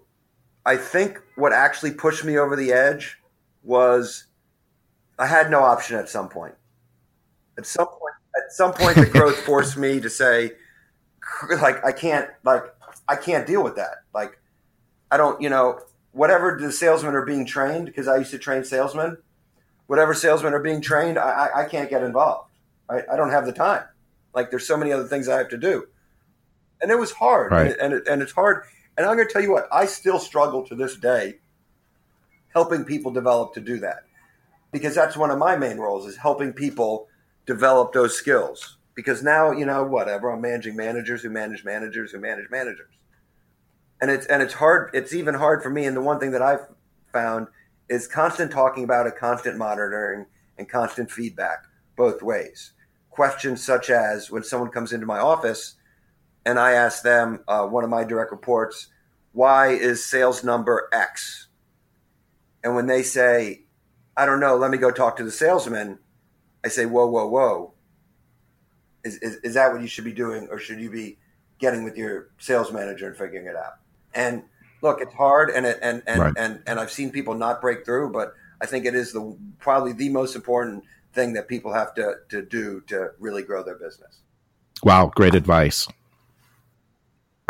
I 0.66 0.78
think 0.78 1.22
what 1.36 1.54
actually 1.54 1.92
pushed 1.92 2.24
me 2.24 2.38
over 2.38 2.56
the 2.56 2.72
edge 2.72 3.18
was 3.64 4.26
I 5.20 5.28
had 5.28 5.50
no 5.52 5.62
option 5.62 5.98
at 5.98 6.10
some 6.10 6.30
point. 6.30 6.56
At 7.58 7.66
some 7.66 7.88
point, 7.88 8.16
at 8.36 8.52
some 8.52 8.74
point, 8.74 8.96
the 8.96 9.06
growth 9.06 9.38
forced 9.46 9.78
me 9.78 10.00
to 10.00 10.10
say, 10.10 10.54
like, 11.62 11.84
I 11.86 11.92
can't, 11.92 12.30
like, 12.44 12.64
I 13.08 13.16
can't 13.16 13.46
deal 13.46 13.64
with 13.64 13.76
that. 13.76 14.04
Like, 14.14 14.40
I 15.12 15.18
don't, 15.18 15.40
you 15.42 15.50
know, 15.50 15.80
whatever 16.12 16.58
the 16.60 16.72
salesmen 16.72 17.14
are 17.14 17.26
being 17.26 17.46
trained, 17.46 17.86
because 17.86 18.08
I 18.08 18.18
used 18.18 18.32
to 18.32 18.40
train 18.40 18.64
salesmen, 18.64 19.18
whatever 19.88 20.14
salesmen 20.14 20.54
are 20.54 20.60
being 20.60 20.82
trained, 20.82 21.18
I, 21.18 21.48
I, 21.48 21.62
I 21.62 21.66
can't 21.70 21.90
get 21.90 22.04
involved. 22.04 22.50
I, 22.90 23.02
I 23.12 23.16
don't 23.16 23.32
have 23.32 23.46
the 23.46 23.54
time. 23.54 23.84
Like, 24.34 24.50
there's 24.50 24.68
so 24.68 24.78
many 24.78 24.92
other 24.92 25.08
things 25.08 25.30
I 25.30 25.38
have 25.38 25.50
to 25.50 25.58
do. 25.58 25.88
And 26.82 26.92
it 26.92 27.00
was 27.00 27.12
hard. 27.12 27.52
Right. 27.52 27.62
And, 27.62 27.72
it, 27.72 27.80
and, 27.80 27.94
it, 27.94 28.04
and 28.08 28.22
it's 28.22 28.32
hard 28.32 28.64
and 28.98 29.08
I'm 29.08 29.16
going 29.16 29.28
to 29.28 29.34
tell 29.34 29.42
you 29.42 29.52
what, 29.52 29.68
I 29.72 29.86
still 29.86 30.20
struggle 30.20 30.66
to 30.68 30.76
this 30.76 30.96
day 30.96 31.40
helping 32.50 32.86
people 32.86 33.12
develop 33.12 33.54
to 33.56 33.60
do 33.60 33.80
that. 33.80 34.04
Because 34.72 34.96
that's 34.96 35.18
one 35.18 35.32
of 35.32 35.38
my 35.38 35.56
main 35.56 35.78
roles 35.78 36.06
is 36.06 36.18
helping 36.18 36.54
people 36.54 37.08
develop 37.46 37.94
those 37.94 38.16
skills. 38.16 38.78
Because 38.96 39.24
now, 39.24 39.52
you 39.52 39.66
know, 39.66 39.84
whatever, 39.84 40.32
I'm 40.32 40.42
managing 40.42 40.76
managers 40.76 41.22
who 41.24 41.30
manage 41.30 41.64
managers 41.64 42.12
who 42.12 42.20
manage 42.20 42.50
managers. 42.50 42.90
And 44.02 44.12
it's 44.12 44.26
and 44.26 44.42
it's 44.42 44.54
hard 44.54 44.90
it's 44.94 45.14
even 45.14 45.36
hard 45.36 45.64
for 45.64 45.70
me 45.70 45.86
and 45.86 45.96
the 45.96 46.02
one 46.02 46.20
thing 46.20 46.32
that 46.32 46.42
I've 46.42 46.68
found 47.14 47.48
is 47.90 48.08
constant 48.08 48.52
talking 48.52 48.84
about 48.84 49.08
it, 49.08 49.16
constant 49.18 49.58
monitoring 49.58 50.26
and 50.58 50.70
constant 50.70 51.12
feedback 51.12 51.66
both 51.96 52.22
ways. 52.22 52.74
Questions 53.10 53.64
such 53.64 53.90
as 53.90 54.32
when 54.32 54.44
someone 54.44 54.70
comes 54.70 54.94
into 54.94 55.06
my 55.06 55.20
office, 55.20 55.76
and 56.46 56.60
I 56.60 56.72
ask 56.74 57.04
them, 57.04 57.44
uh, 57.48 57.66
one 57.68 57.84
of 57.84 57.90
my 57.90 58.04
direct 58.04 58.32
reports, 58.32 58.88
why 59.32 59.70
is 59.70 60.06
sales 60.06 60.44
number 60.44 60.90
X? 60.92 61.48
And 62.64 62.76
when 62.76 62.88
they 62.88 63.04
say, 63.04 63.64
I 64.16 64.26
don't 64.26 64.40
know, 64.40 64.56
let 64.56 64.72
me 64.72 64.78
go 64.78 64.92
talk 64.92 65.18
to 65.18 65.24
the 65.24 65.32
salesman, 65.32 66.00
I 66.64 66.70
say, 66.70 66.86
whoa, 66.86 67.08
whoa, 67.08 67.28
whoa. 67.28 67.74
Is, 69.04 69.18
is, 69.18 69.36
is 69.38 69.54
that 69.56 69.72
what 69.72 69.82
you 69.82 69.88
should 69.88 70.06
be 70.06 70.14
doing? 70.14 70.48
Or 70.50 70.60
should 70.60 70.80
you 70.80 70.90
be 70.90 71.18
getting 71.60 71.84
with 71.84 71.98
your 71.98 72.30
sales 72.38 72.72
manager 72.72 73.08
and 73.08 73.18
figuring 73.18 73.48
it 73.48 73.56
out? 73.56 73.74
And 74.14 74.44
look, 74.84 75.02
it's 75.02 75.14
hard 75.14 75.50
and, 75.50 75.66
it, 75.66 75.80
and, 75.82 76.04
and, 76.06 76.22
Right. 76.22 76.34
and, 76.38 76.62
and 76.68 76.80
I've 76.80 76.92
seen 76.92 77.10
people 77.10 77.34
not 77.34 77.62
break 77.62 77.86
through, 77.86 78.12
but 78.12 78.34
I 78.62 78.66
think 78.66 78.86
it 78.86 78.94
is 78.94 79.14
the 79.14 79.36
probably 79.60 79.94
the 79.94 80.10
most 80.10 80.36
important 80.36 80.84
thing 81.14 81.34
that 81.34 81.48
people 81.48 81.74
have 81.74 81.94
to, 81.96 82.16
to 82.30 82.42
do 82.44 82.82
to 82.88 83.12
really 83.20 83.42
grow 83.42 83.64
their 83.64 83.76
business. 83.76 84.20
Wow, 84.84 85.12
great 85.16 85.34
advice. 85.34 85.88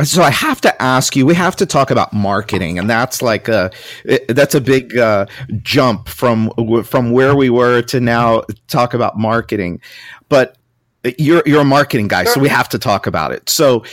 So 0.03 0.21
I 0.23 0.31
have 0.31 0.59
to 0.61 0.81
ask 0.81 1.15
you. 1.15 1.25
We 1.25 1.35
have 1.35 1.55
to 1.57 1.65
talk 1.67 1.91
about 1.91 2.13
marketing, 2.13 2.79
and 2.79 2.89
that's 2.89 3.21
like 3.21 3.47
a 3.47 3.71
that's 4.27 4.55
a 4.55 4.59
big 4.59 4.97
uh, 4.97 5.27
jump 5.61 6.09
from 6.09 6.49
from 6.83 7.11
where 7.11 7.35
we 7.35 7.51
were 7.51 7.83
to 7.83 7.99
now 7.99 8.41
talk 8.67 8.95
about 8.95 9.19
marketing. 9.19 9.81
But 10.29 10.57
you're 11.19 11.43
you're 11.45 11.61
a 11.61 11.65
marketing 11.65 12.07
guy, 12.07 12.23
so 12.23 12.39
we 12.39 12.49
have 12.49 12.69
to 12.69 12.79
talk 12.79 13.05
about 13.05 13.31
it. 13.31 13.49
So 13.49 13.83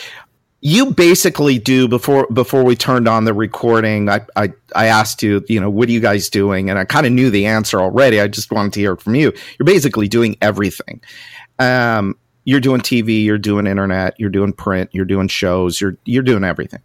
you 0.61 0.93
basically 0.93 1.59
do 1.59 1.89
before 1.89 2.27
before 2.33 2.65
we 2.65 2.77
turned 2.77 3.09
on 3.09 3.25
the 3.25 3.33
recording. 3.33 4.09
I 4.09 4.21
I, 4.37 4.53
I 4.75 4.87
asked 4.87 5.23
you, 5.23 5.45
you 5.49 5.61
know, 5.61 5.71
what 5.71 5.89
are 5.89 5.93
you 5.93 6.01
guys 6.01 6.29
doing? 6.29 6.69
And 6.69 6.79
I 6.79 6.85
kind 6.85 7.07
of 7.07 7.13
knew 7.13 7.31
the 7.31 7.47
answer 7.47 7.81
already. 7.81 8.21
I 8.21 8.29
just 8.29 8.53
wanted 8.53 8.75
to 8.75 8.81
hear 8.81 8.93
it 8.93 9.01
from 9.01 9.15
you. 9.15 9.33
You're 9.59 9.65
basically 9.65 10.09
doing 10.09 10.37
everything. 10.43 11.01
Um, 11.59 12.17
you're 12.45 12.61
doing 12.61 12.81
TV, 12.81 13.25
you're 13.25 13.39
doing 13.39 13.67
internet, 13.67 14.19
you're 14.19 14.31
doing 14.31 14.53
print, 14.53 14.91
you're 14.93 15.05
doing 15.05 15.29
shows, 15.29 15.81
you're 15.81 15.97
you're 16.05 16.23
doing 16.23 16.45
everything. 16.45 16.81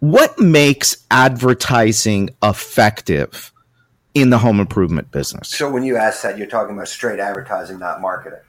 What 0.00 0.38
makes 0.38 1.04
advertising 1.10 2.30
effective 2.42 3.52
in 4.14 4.30
the 4.30 4.38
home 4.38 4.60
improvement 4.60 5.10
business? 5.10 5.48
So 5.48 5.70
when 5.70 5.84
you 5.84 5.96
ask 5.96 6.22
that, 6.22 6.38
you're 6.38 6.48
talking 6.48 6.74
about 6.74 6.88
straight 6.88 7.20
advertising, 7.20 7.78
not 7.78 8.00
marketing. 8.00 8.40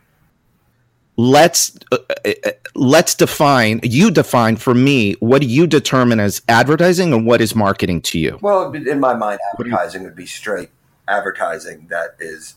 Let's 1.15 1.77
uh, 1.91 1.97
uh, 2.25 2.51
let's 2.73 3.13
define. 3.13 3.79
You 3.83 4.09
define 4.09 4.55
for 4.55 4.73
me. 4.73 5.13
What 5.19 5.41
do 5.41 5.47
you 5.47 5.67
determine 5.67 6.19
as 6.19 6.41
advertising, 6.49 7.13
and 7.13 7.25
what 7.25 7.39
is 7.39 7.55
marketing 7.55 8.01
to 8.01 8.19
you? 8.19 8.39
Well, 8.41 8.71
in 8.73 8.99
my 8.99 9.13
mind, 9.13 9.39
What 9.55 9.65
do 9.65 9.69
you- 9.69 9.75
advertising 9.75 10.03
would 10.03 10.15
be 10.15 10.25
straight 10.25 10.69
advertising 11.07 11.87
that 11.89 12.15
is 12.19 12.55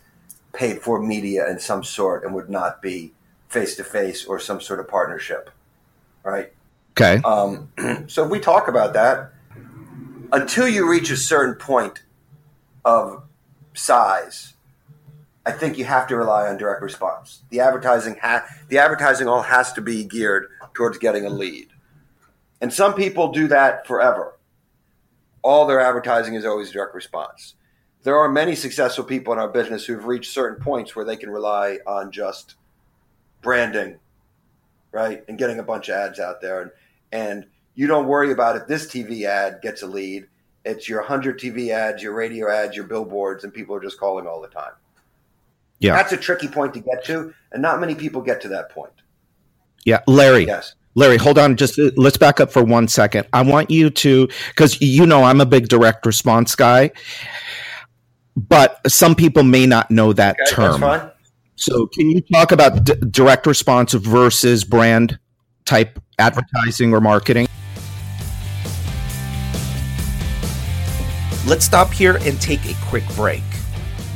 paid 0.52 0.80
for 0.80 1.02
media 1.02 1.48
in 1.50 1.58
some 1.58 1.84
sort 1.84 2.24
and 2.24 2.34
would 2.34 2.48
not 2.48 2.80
be 2.80 3.12
face 3.48 3.76
to 3.76 3.84
face 3.84 4.24
or 4.24 4.38
some 4.40 4.60
sort 4.60 4.80
of 4.80 4.88
partnership, 4.88 5.50
right? 6.22 6.52
Okay. 6.92 7.20
Um, 7.24 7.68
so 8.08 8.24
if 8.24 8.30
we 8.30 8.40
talk 8.40 8.68
about 8.68 8.94
that, 8.94 9.32
until 10.32 10.66
you 10.66 10.88
reach 10.88 11.10
a 11.10 11.16
certain 11.16 11.54
point 11.56 12.02
of 12.84 13.22
size, 13.74 14.54
I 15.46 15.52
think 15.52 15.78
you 15.78 15.84
have 15.84 16.08
to 16.08 16.16
rely 16.16 16.48
on 16.48 16.56
direct 16.56 16.82
response. 16.82 17.42
The 17.50 17.60
advertising 17.60 18.16
ha- 18.20 18.44
the 18.68 18.78
advertising 18.78 19.28
all 19.28 19.42
has 19.42 19.72
to 19.74 19.80
be 19.80 20.02
geared 20.02 20.48
towards 20.74 20.98
getting 20.98 21.24
a 21.24 21.30
lead, 21.30 21.68
and 22.60 22.72
some 22.72 22.94
people 22.94 23.30
do 23.30 23.46
that 23.46 23.86
forever. 23.86 24.36
All 25.42 25.64
their 25.64 25.80
advertising 25.80 26.34
is 26.34 26.44
always 26.44 26.72
direct 26.72 26.96
response. 26.96 27.54
There 28.02 28.18
are 28.18 28.28
many 28.28 28.56
successful 28.56 29.04
people 29.04 29.32
in 29.32 29.38
our 29.38 29.48
business 29.48 29.86
who've 29.86 30.04
reached 30.04 30.32
certain 30.32 30.62
points 30.62 30.96
where 30.96 31.04
they 31.04 31.16
can 31.16 31.30
rely 31.30 31.78
on 31.86 32.10
just 32.10 32.56
branding, 33.40 34.00
right, 34.90 35.22
and 35.28 35.38
getting 35.38 35.60
a 35.60 35.64
bunch 35.64 35.88
of 35.88 35.94
ads 35.94 36.18
out 36.18 36.40
there, 36.40 36.60
and 36.62 36.70
and 37.12 37.46
you 37.76 37.86
don't 37.86 38.08
worry 38.08 38.32
about 38.32 38.56
if 38.56 38.66
this 38.66 38.86
TV 38.86 39.26
ad 39.26 39.60
gets 39.62 39.82
a 39.82 39.86
lead. 39.86 40.26
It's 40.64 40.88
your 40.88 41.02
100 41.02 41.38
TV 41.38 41.68
ads, 41.68 42.02
your 42.02 42.14
radio 42.14 42.50
ads, 42.50 42.74
your 42.74 42.86
billboards, 42.86 43.44
and 43.44 43.54
people 43.54 43.76
are 43.76 43.80
just 43.80 44.00
calling 44.00 44.26
all 44.26 44.42
the 44.42 44.48
time. 44.48 44.72
Yeah. 45.78 45.94
That's 45.94 46.12
a 46.12 46.16
tricky 46.16 46.48
point 46.48 46.74
to 46.74 46.80
get 46.80 47.04
to, 47.06 47.34
and 47.52 47.62
not 47.62 47.80
many 47.80 47.94
people 47.94 48.22
get 48.22 48.40
to 48.42 48.48
that 48.48 48.70
point. 48.70 48.92
Yeah, 49.84 50.00
Larry. 50.06 50.46
Yes. 50.46 50.74
Larry, 50.94 51.18
hold 51.18 51.38
on. 51.38 51.56
Just 51.56 51.78
uh, 51.78 51.90
let's 51.96 52.16
back 52.16 52.40
up 52.40 52.50
for 52.50 52.64
one 52.64 52.88
second. 52.88 53.26
I 53.32 53.42
want 53.42 53.70
you 53.70 53.90
to, 53.90 54.28
because 54.48 54.80
you 54.80 55.04
know 55.06 55.22
I'm 55.24 55.40
a 55.42 55.46
big 55.46 55.68
direct 55.68 56.06
response 56.06 56.54
guy, 56.54 56.90
but 58.34 58.80
some 58.90 59.14
people 59.14 59.42
may 59.42 59.66
not 59.66 59.90
know 59.90 60.12
that 60.14 60.36
Okay, 60.40 60.54
term. 60.54 60.80
that's 60.80 61.00
fine. 61.02 61.10
So, 61.56 61.86
can 61.86 62.10
you 62.10 62.20
talk 62.32 62.52
about 62.52 62.84
d- 62.84 62.94
direct 63.10 63.46
response 63.46 63.92
versus 63.92 64.64
brand 64.64 65.18
type 65.66 65.98
advertising 66.18 66.92
or 66.94 67.00
marketing? 67.00 67.46
Let's 71.46 71.64
stop 71.64 71.92
here 71.92 72.16
and 72.22 72.40
take 72.40 72.64
a 72.66 72.74
quick 72.86 73.04
break. 73.14 73.42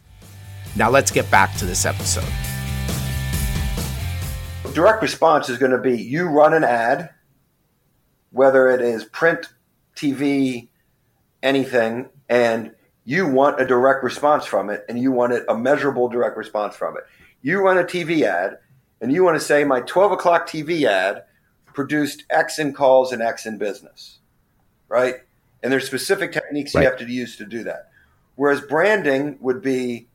Now 0.76 0.90
let's 0.90 1.12
get 1.12 1.32
back 1.32 1.56
to 1.58 1.66
this 1.66 1.86
episode. 1.86 2.32
Direct 4.74 5.02
response 5.02 5.48
is 5.50 5.58
going 5.58 5.72
to 5.72 5.80
be 5.80 6.00
you 6.00 6.28
run 6.28 6.54
an 6.54 6.64
ad, 6.64 7.10
whether 8.32 8.70
it 8.70 8.82
is 8.82 9.04
print, 9.06 9.48
TV, 9.96 10.68
anything, 11.44 12.10
and 12.28 12.72
you 13.06 13.28
want 13.28 13.60
a 13.62 13.66
direct 13.66 14.04
response 14.04 14.46
from 14.46 14.70
it, 14.70 14.86
and 14.88 15.00
you 15.00 15.12
want 15.12 15.34
it 15.34 15.44
a 15.50 15.58
measurable 15.58 16.10
direct 16.10 16.38
response 16.38 16.76
from 16.76 16.98
it. 16.98 17.04
You 17.42 17.62
run 17.62 17.78
a 17.78 17.84
TV 17.84 18.22
ad, 18.22 18.58
and 19.02 19.12
you 19.12 19.24
want 19.24 19.40
to 19.40 19.46
say 19.46 19.64
my 19.64 19.82
12 19.82 20.12
o'clock 20.14 20.48
TV 20.48 20.84
ad 20.84 21.24
produced 21.74 22.26
X 22.30 22.60
in 22.60 22.74
calls 22.74 23.12
and 23.12 23.22
X 23.22 23.46
in 23.46 23.58
business, 23.58 24.20
right? 24.88 25.16
And 25.64 25.72
there's 25.72 25.88
specific 25.88 26.32
techniques 26.32 26.76
right. 26.76 26.84
you 26.84 26.90
have 26.90 27.00
to 27.00 27.06
use 27.06 27.38
to 27.38 27.46
do 27.46 27.64
that. 27.64 27.90
Whereas 28.36 28.62
branding 28.62 29.38
would 29.42 29.62
be 29.62 30.08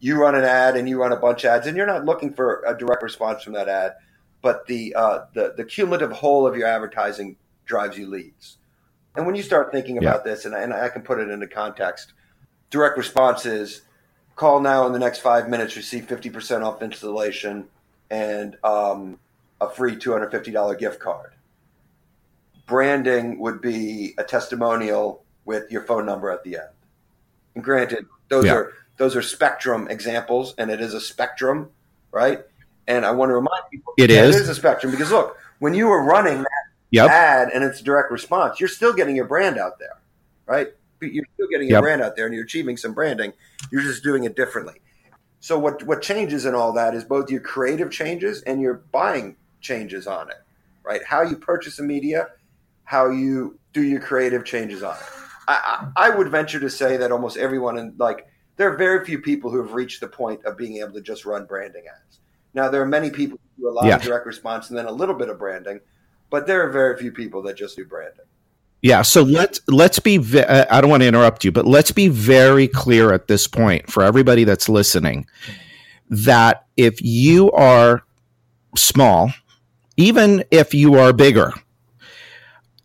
you 0.00 0.20
run 0.20 0.34
an 0.34 0.44
ad 0.44 0.76
and 0.76 0.88
you 0.88 1.00
run 1.00 1.12
a 1.12 1.16
bunch 1.16 1.44
of 1.44 1.50
ads, 1.50 1.66
and 1.66 1.76
you're 1.76 1.86
not 1.86 2.04
looking 2.04 2.32
for 2.32 2.64
a 2.66 2.76
direct 2.76 3.02
response 3.02 3.42
from 3.42 3.52
that 3.52 3.68
ad, 3.68 3.92
but 4.42 4.66
the 4.66 4.94
uh, 4.94 5.20
the, 5.34 5.54
the 5.56 5.64
cumulative 5.64 6.10
whole 6.10 6.46
of 6.46 6.56
your 6.56 6.66
advertising 6.66 7.36
drives 7.66 7.96
you 7.96 8.06
leads. 8.06 8.56
And 9.16 9.26
when 9.26 9.34
you 9.34 9.42
start 9.42 9.72
thinking 9.72 9.98
about 9.98 10.22
yeah. 10.24 10.32
this, 10.32 10.44
and 10.44 10.54
I, 10.54 10.60
and 10.60 10.72
I 10.72 10.88
can 10.88 11.02
put 11.02 11.18
it 11.18 11.28
into 11.28 11.46
context, 11.46 12.12
direct 12.70 12.96
response 12.96 13.44
is 13.44 13.82
call 14.36 14.60
now 14.60 14.86
in 14.86 14.92
the 14.92 14.98
next 14.98 15.18
five 15.18 15.48
minutes, 15.48 15.76
receive 15.76 16.06
50% 16.06 16.64
off 16.64 16.82
installation 16.82 17.66
and 18.10 18.56
um, 18.64 19.18
a 19.60 19.68
free 19.68 19.96
$250 19.96 20.78
gift 20.78 21.00
card. 21.00 21.32
Branding 22.66 23.38
would 23.40 23.60
be 23.60 24.14
a 24.16 24.24
testimonial 24.24 25.24
with 25.44 25.70
your 25.70 25.82
phone 25.82 26.06
number 26.06 26.30
at 26.30 26.44
the 26.44 26.56
end. 26.56 26.68
And 27.54 27.64
granted, 27.64 28.06
those 28.28 28.46
yeah. 28.46 28.54
are 28.54 28.72
those 28.96 29.16
are 29.16 29.22
spectrum 29.22 29.88
examples, 29.88 30.54
and 30.58 30.70
it 30.70 30.80
is 30.80 30.94
a 30.94 31.00
spectrum, 31.00 31.70
right? 32.12 32.40
And 32.86 33.04
I 33.04 33.10
want 33.10 33.30
to 33.30 33.34
remind 33.34 33.62
people 33.70 33.94
it 33.96 34.10
is. 34.10 34.36
it 34.36 34.42
is 34.42 34.48
a 34.48 34.54
spectrum 34.54 34.92
because 34.92 35.10
look, 35.10 35.36
when 35.58 35.74
you 35.74 35.88
were 35.88 36.04
running 36.04 36.38
that 36.38 36.59
yep. 36.90 37.10
ad 37.10 37.50
and 37.52 37.64
it's 37.64 37.80
direct 37.80 38.10
response, 38.10 38.60
you're 38.60 38.68
still 38.68 38.92
getting 38.92 39.16
your 39.16 39.26
brand 39.26 39.58
out 39.58 39.78
there, 39.78 40.00
right? 40.46 40.68
You're 41.00 41.24
still 41.34 41.48
getting 41.50 41.68
your 41.68 41.78
yep. 41.78 41.82
brand 41.82 42.02
out 42.02 42.16
there 42.16 42.26
and 42.26 42.34
you're 42.34 42.44
achieving 42.44 42.76
some 42.76 42.92
branding. 42.92 43.32
You're 43.72 43.82
just 43.82 44.02
doing 44.02 44.24
it 44.24 44.36
differently. 44.36 44.74
So 45.40 45.58
what 45.58 45.82
what 45.84 46.02
changes 46.02 46.44
in 46.44 46.54
all 46.54 46.72
that 46.74 46.94
is 46.94 47.04
both 47.04 47.30
your 47.30 47.40
creative 47.40 47.90
changes 47.90 48.42
and 48.42 48.60
your 48.60 48.74
buying 48.92 49.36
changes 49.62 50.06
on 50.06 50.28
it, 50.30 50.36
right? 50.84 51.02
How 51.02 51.22
you 51.22 51.36
purchase 51.36 51.78
a 51.78 51.82
media, 51.82 52.28
how 52.84 53.10
you 53.10 53.58
do 53.72 53.82
your 53.82 54.00
creative 54.00 54.44
changes 54.44 54.82
on 54.82 54.96
it. 54.96 55.02
I, 55.48 55.90
I, 55.96 56.08
I 56.08 56.10
would 56.10 56.28
venture 56.28 56.60
to 56.60 56.68
say 56.68 56.98
that 56.98 57.10
almost 57.10 57.38
everyone 57.38 57.78
in 57.78 57.94
like 57.96 58.26
there 58.56 58.70
are 58.70 58.76
very 58.76 59.04
few 59.06 59.20
people 59.20 59.50
who 59.50 59.62
have 59.62 59.72
reached 59.72 60.00
the 60.00 60.08
point 60.08 60.44
of 60.44 60.58
being 60.58 60.76
able 60.76 60.92
to 60.92 61.00
just 61.00 61.24
run 61.24 61.46
branding 61.46 61.84
ads. 61.88 62.20
Now 62.52 62.68
there 62.68 62.82
are 62.82 62.86
many 62.86 63.10
people 63.10 63.38
who 63.56 63.62
do 63.62 63.70
a 63.70 63.72
lot 63.72 63.86
yeah. 63.86 63.96
of 63.96 64.02
direct 64.02 64.26
response 64.26 64.68
and 64.68 64.76
then 64.76 64.84
a 64.86 64.92
little 64.92 65.14
bit 65.14 65.30
of 65.30 65.38
branding, 65.38 65.80
but 66.30 66.46
there 66.46 66.66
are 66.66 66.70
very 66.70 66.96
few 66.96 67.12
people 67.12 67.42
that 67.42 67.56
just 67.56 67.76
do 67.76 67.84
branding. 67.84 68.24
Yeah, 68.82 69.02
so 69.02 69.22
let's 69.22 69.60
let's 69.68 69.98
be. 69.98 70.16
Ve- 70.16 70.44
uh, 70.44 70.64
I 70.70 70.80
don't 70.80 70.88
want 70.88 71.02
to 71.02 71.06
interrupt 71.06 71.44
you, 71.44 71.52
but 71.52 71.66
let's 71.66 71.92
be 71.92 72.08
very 72.08 72.66
clear 72.66 73.12
at 73.12 73.28
this 73.28 73.46
point 73.46 73.90
for 73.90 74.02
everybody 74.02 74.44
that's 74.44 74.70
listening 74.70 75.26
that 76.08 76.64
if 76.78 77.02
you 77.02 77.50
are 77.52 78.04
small, 78.76 79.32
even 79.98 80.44
if 80.50 80.72
you 80.72 80.94
are 80.94 81.12
bigger, 81.12 81.52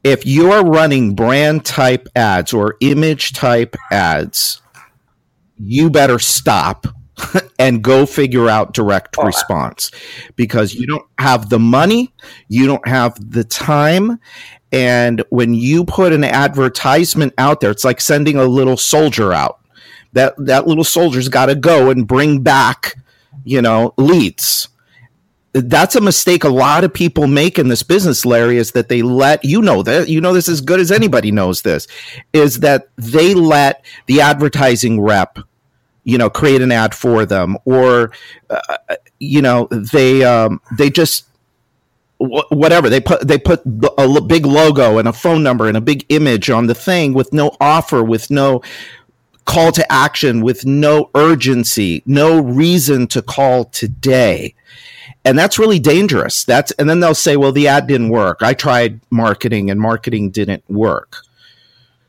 if 0.04 0.26
you 0.26 0.52
are 0.52 0.66
running 0.66 1.16
brand 1.16 1.64
type 1.64 2.10
ads 2.14 2.52
or 2.52 2.76
image 2.82 3.32
type 3.32 3.76
ads, 3.90 4.62
you 5.58 5.90
better 5.90 6.20
stop 6.20 6.88
and 7.60 7.82
go 7.82 8.06
figure 8.06 8.50
out 8.50 8.74
direct 8.74 9.16
oh, 9.18 9.26
response 9.26 9.92
because 10.36 10.74
you 10.74 10.86
don't 10.88 11.08
have 11.18 11.50
the 11.50 11.60
money, 11.60 12.14
you 12.48 12.68
don't 12.68 12.88
have 12.88 13.32
the 13.32 13.44
time. 13.44 14.20
And 14.72 15.24
when 15.30 15.54
you 15.54 15.86
put 15.86 16.12
an 16.12 16.24
advertisement 16.24 17.34
out 17.38 17.62
there, 17.62 17.72
it's 17.72 17.86
like 17.86 18.02
sending 18.02 18.36
a 18.36 18.44
little 18.44 18.78
soldier 18.78 19.34
out. 19.34 19.60
That 20.14 20.34
that 20.38 20.68
little 20.68 20.84
soldier's 20.84 21.30
got 21.30 21.48
to 21.48 21.56
go 21.56 21.90
and 21.90 22.08
bring 22.08 22.42
back, 22.42 22.96
you 23.44 23.62
know, 23.62 23.94
leads. 23.98 24.70
That's 25.52 25.96
a 25.96 26.02
mistake 26.02 26.44
a 26.44 26.50
lot 26.50 26.84
of 26.84 26.94
people 26.94 27.28
make 27.28 27.58
in 27.58 27.70
this 27.70 27.84
business, 27.84 28.26
Larry, 28.26 28.58
is 28.58 28.72
that 28.74 28.90
they 28.90 29.02
let 29.02 29.44
you 29.46 29.62
know 29.62 29.84
that 29.84 30.10
you 30.10 30.20
know 30.20 30.34
this 30.34 30.50
as 30.50 30.60
good 30.60 30.82
as 30.82 30.92
anybody 30.92 31.32
knows 31.32 31.62
this, 31.62 31.88
is 32.34 32.60
that 32.60 32.90
they 32.98 33.34
let 33.34 33.86
the 34.08 34.22
advertising 34.22 35.02
rep 35.02 35.40
you 36.06 36.18
know 36.18 36.30
create 36.30 36.62
an 36.62 36.72
ad 36.72 36.96
for 36.96 37.26
them 37.26 37.58
or 37.66 38.12
uh, 38.50 38.96
you 39.20 39.42
know 39.42 39.68
they 39.72 40.24
um, 40.24 40.62
they 40.78 40.90
just 40.90 41.26
whatever 42.18 42.90
they 42.90 43.02
put 43.02 43.28
they 43.28 43.38
put 43.38 43.62
a 43.98 44.22
big 44.22 44.46
logo 44.46 44.98
and 44.98 45.08
a 45.08 45.14
phone 45.14 45.44
number 45.44 45.68
and 45.68 45.76
a 45.76 45.82
big 45.82 46.06
image 46.10 46.50
on 46.50 46.68
the 46.68 46.76
thing 46.76 47.14
with 47.14 47.34
no 47.34 47.52
offer 47.60 48.04
with 48.04 48.32
no 48.32 48.62
call 49.44 49.72
to 49.72 49.92
action 49.92 50.42
with 50.42 50.66
no 50.66 51.10
urgency 51.14 52.02
no 52.06 52.40
reason 52.42 53.06
to 53.08 53.22
call 53.22 53.66
today. 53.66 54.56
And 55.26 55.38
that's 55.38 55.58
really 55.58 55.80
dangerous. 55.80 56.44
That's 56.44 56.72
and 56.74 56.88
then 56.90 57.00
they'll 57.00 57.16
say 57.16 57.36
well 57.36 57.52
the 57.52 57.68
ad 57.68 57.88
didn't 57.88 58.10
work. 58.10 58.42
I 58.42 58.54
tried 58.54 59.02
marketing 59.10 59.70
and 59.70 59.80
marketing 59.80 60.30
didn't 60.30 60.64
work 60.70 61.25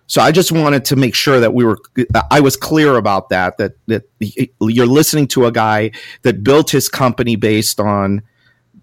so 0.07 0.23
I 0.23 0.31
just 0.31 0.53
wanted 0.53 0.85
to 0.87 0.97
make 0.97 1.15
sure 1.15 1.41
that 1.41 1.53
we 1.53 1.65
were, 1.65 1.79
I 2.31 2.41
was 2.41 2.57
clear 2.57 2.97
about 2.97 3.29
that, 3.31 3.59
that, 3.59 3.73
that 3.87 4.09
you're 4.61 4.87
listening 4.87 5.27
to 5.29 5.47
a 5.47 5.53
guy 5.53 5.91
that 6.23 6.45
built 6.45 6.71
his 6.71 6.89
company 6.89 7.35
based 7.35 7.81
on 7.81 8.23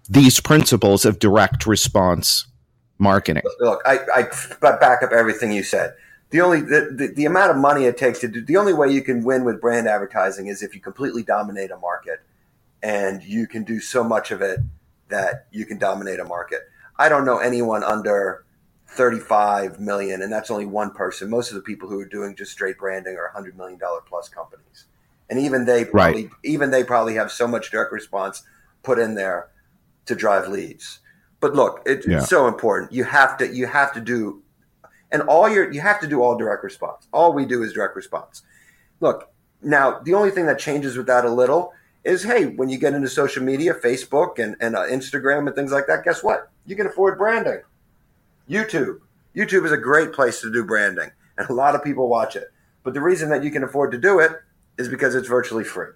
these 0.10 0.40
principles 0.42 1.06
of 1.06 1.20
direct 1.20 1.66
response 1.66 2.46
marketing. 2.98 3.44
Look, 3.60 3.82
I, 3.86 4.00
I 4.14 4.24
back 4.60 5.02
up 5.02 5.12
everything 5.12 5.54
you 5.54 5.64
said. 5.64 5.96
The 6.32 6.42
only, 6.42 6.62
the, 6.62 6.94
the, 6.94 7.14
the 7.16 7.26
amount 7.26 7.52
of 7.52 7.58
money 7.58 7.86
it 7.86 7.98
takes 7.98 8.20
to 8.20 8.28
do, 8.28 8.42
the 8.42 8.58
only 8.58 8.74
way 8.74 8.90
you 8.90 9.02
can 9.02 9.24
win 9.24 9.46
with 9.46 9.62
brand 9.62 9.88
advertising 9.88 10.48
is 10.48 10.62
if 10.62 10.76
you 10.76 10.82
completely 10.82 11.24
dominate 11.24 11.72
a 11.72 11.78
market 11.78 12.22
and 12.82 13.24
you 13.24 13.48
can 13.48 13.64
do 13.64 13.80
so 13.80 14.04
much 14.04 14.32
of 14.32 14.42
it 14.42 14.60
that 15.08 15.48
you 15.52 15.66
can 15.66 15.78
dominate 15.78 16.20
a 16.20 16.26
market. 16.26 16.62
I 16.98 17.08
don't 17.08 17.24
know 17.24 17.38
anyone 17.38 17.84
under 17.84 18.43
35 18.94 19.80
million 19.80 20.22
and 20.22 20.32
that's 20.32 20.52
only 20.52 20.66
one 20.66 20.92
person. 20.92 21.30
Most 21.30 21.50
of 21.50 21.56
the 21.56 21.62
people 21.62 21.90
who 21.90 22.00
are 22.00 22.06
doing 22.06 22.36
just 22.36 22.52
straight 22.52 22.78
branding 22.78 23.16
are 23.16 23.26
100 23.34 23.58
million 23.58 23.80
dollar 23.80 24.02
plus 24.02 24.30
companies. 24.30 24.86
And 25.30 25.40
even 25.40 25.66
they 25.66 25.86
probably 25.86 26.26
right. 26.26 26.34
even 26.44 26.72
they 26.72 26.84
probably 26.84 27.16
have 27.16 27.32
so 27.32 27.48
much 27.48 27.72
direct 27.72 27.92
response 27.92 28.44
put 28.84 29.00
in 29.00 29.16
there 29.16 29.50
to 30.06 30.16
drive 30.16 30.48
leads. 30.48 31.00
But 31.40 31.54
look 31.54 31.82
it, 31.86 32.06
yeah. 32.08 32.18
it's 32.18 32.30
so 32.30 32.48
important. 32.48 32.92
You 32.92 33.04
have 33.06 33.38
to 33.38 33.54
you 33.54 33.66
have 33.66 33.94
to 33.94 34.02
do 34.02 34.44
and 35.12 35.24
all 35.24 35.50
your 35.50 35.72
you 35.72 35.82
have 35.82 36.00
to 36.02 36.08
do 36.08 36.22
all 36.22 36.38
direct 36.38 36.64
response. 36.64 37.08
All 37.12 37.34
we 37.34 37.46
do 37.46 37.64
is 37.64 37.74
direct 37.74 37.96
response. 37.96 38.44
Look 39.00 39.32
now 39.62 40.00
the 40.00 40.14
only 40.14 40.30
thing 40.30 40.46
that 40.46 40.60
changes 40.60 40.98
with 40.98 41.08
that 41.08 41.26
a 41.26 41.32
little 41.32 41.74
is 42.04 42.22
hey 42.22 42.46
when 42.46 42.70
you 42.70 42.78
get 42.78 42.94
into 42.94 43.08
social 43.08 43.42
media 43.42 43.74
facebook 43.74 44.38
and, 44.38 44.58
and 44.60 44.76
uh, 44.76 44.82
instagram 44.88 45.48
and 45.48 45.56
things 45.56 45.72
like 45.72 45.88
that 45.88 46.04
guess 46.04 46.22
what? 46.22 46.52
You 46.68 46.76
can 46.76 46.86
afford 46.86 47.18
branding 47.18 47.62
YouTube. 48.50 49.00
YouTube 49.36 49.66
is 49.66 49.72
a 49.72 49.78
great 49.78 50.14
place 50.14 50.42
to 50.42 50.52
do 50.52 50.64
branding, 50.64 51.12
and 51.38 51.50
a 51.50 51.54
lot 51.54 51.76
of 51.76 51.84
people 51.84 52.08
watch 52.08 52.36
it. 52.36 52.52
But 52.84 52.94
the 52.94 53.02
reason 53.02 53.30
that 53.30 53.44
you 53.44 53.52
can 53.52 53.64
afford 53.64 53.92
to 53.92 53.98
do 53.98 54.20
it 54.20 54.32
is 54.78 54.90
because 54.90 55.16
it's 55.16 55.28
virtually 55.28 55.64
free. 55.64 55.90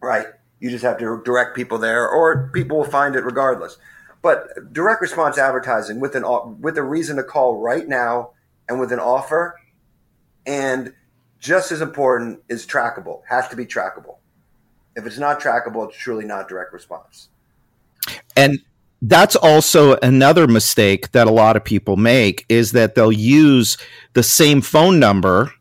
Right? 0.00 0.26
You 0.60 0.70
just 0.70 0.84
have 0.84 0.98
to 0.98 1.22
direct 1.24 1.54
people 1.54 1.78
there, 1.78 2.08
or 2.08 2.50
people 2.52 2.78
will 2.78 2.84
find 2.84 3.14
it 3.16 3.24
regardless. 3.24 3.78
But 4.22 4.72
direct 4.72 5.00
response 5.00 5.36
advertising 5.36 6.00
with 6.00 6.14
an 6.14 6.24
with 6.60 6.78
a 6.78 6.82
reason 6.82 7.16
to 7.16 7.24
call 7.24 7.58
right 7.58 7.86
now 7.86 8.30
and 8.68 8.78
with 8.78 8.92
an 8.92 9.00
offer, 9.00 9.58
and 10.46 10.94
just 11.40 11.72
as 11.72 11.80
important 11.80 12.40
is 12.48 12.64
trackable. 12.66 13.22
Has 13.28 13.48
to 13.48 13.56
be 13.56 13.66
trackable. 13.66 14.18
If 14.94 15.06
it's 15.06 15.18
not 15.18 15.40
trackable, 15.40 15.88
it's 15.88 15.96
truly 15.96 16.24
not 16.24 16.48
direct 16.48 16.72
response. 16.72 17.28
And 18.36 18.60
that's 19.02 19.36
also 19.36 19.96
another 19.96 20.46
mistake 20.46 21.10
that 21.12 21.26
a 21.26 21.30
lot 21.32 21.56
of 21.56 21.64
people 21.64 21.96
make 21.96 22.46
is 22.48 22.72
that 22.72 22.94
they'll 22.94 23.12
use 23.12 23.76
the 24.12 24.22
same 24.22 24.60
phone 24.60 24.98
number 24.98 25.52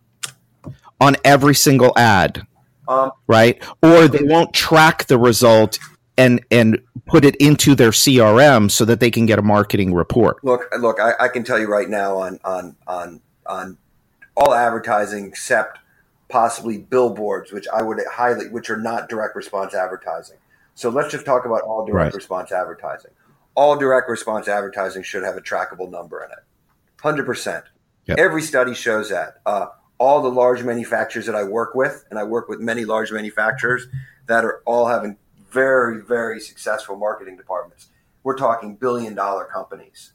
on 0.99 1.15
every 1.25 1.55
single 1.55 1.91
ad 1.97 2.45
um, 2.91 3.11
right? 3.27 3.61
Or 3.81 4.07
they 4.07 4.23
won't 4.23 4.53
track 4.53 5.05
the 5.05 5.17
result 5.17 5.79
and 6.17 6.43
and 6.51 6.79
put 7.05 7.23
it 7.23 7.35
into 7.37 7.73
their 7.73 7.91
crm 7.91 8.69
so 8.69 8.83
that 8.85 8.99
they 8.99 9.09
can 9.09 9.25
get 9.25 9.39
a 9.39 9.41
marketing 9.41 9.93
report. 9.93 10.43
Look 10.43 10.63
look 10.79 10.99
i, 10.99 11.13
I 11.19 11.27
can 11.29 11.43
tell 11.43 11.59
you 11.59 11.67
right 11.67 11.89
now 11.89 12.17
on 12.17 12.39
on 12.43 12.75
on 12.85 13.21
on 13.45 13.77
all 14.35 14.53
advertising 14.53 15.25
except 15.25 15.79
possibly 16.29 16.77
billboards 16.77 17.51
which 17.51 17.67
i 17.73 17.81
would 17.81 17.99
highly 18.09 18.47
which 18.49 18.69
are 18.69 18.77
not 18.77 19.09
direct 19.09 19.35
response 19.35 19.73
advertising. 19.73 20.37
So 20.75 20.89
let's 20.89 21.11
just 21.11 21.25
talk 21.25 21.45
about 21.45 21.61
all 21.61 21.85
direct 21.85 22.13
right. 22.13 22.13
response 22.13 22.51
advertising 22.51 23.11
all 23.61 23.75
direct 23.75 24.09
response 24.09 24.47
advertising 24.47 25.03
should 25.03 25.21
have 25.21 25.37
a 25.37 25.41
trackable 25.41 25.87
number 25.87 26.23
in 26.23 26.31
it. 26.31 26.39
100%. 26.97 27.61
Yep. 28.07 28.17
Every 28.17 28.41
study 28.41 28.73
shows 28.73 29.09
that. 29.09 29.35
Uh, 29.45 29.67
all 29.99 30.23
the 30.23 30.31
large 30.31 30.63
manufacturers 30.63 31.27
that 31.27 31.35
I 31.35 31.43
work 31.43 31.75
with, 31.75 32.03
and 32.09 32.17
I 32.17 32.23
work 32.23 32.49
with 32.49 32.59
many 32.59 32.85
large 32.85 33.11
manufacturers 33.11 33.87
that 34.25 34.43
are 34.43 34.63
all 34.65 34.87
having 34.87 35.15
very, 35.51 36.01
very 36.01 36.39
successful 36.39 36.95
marketing 36.95 37.37
departments. 37.37 37.89
We're 38.23 38.35
talking 38.35 38.77
billion 38.77 39.13
dollar 39.13 39.45
companies. 39.45 40.13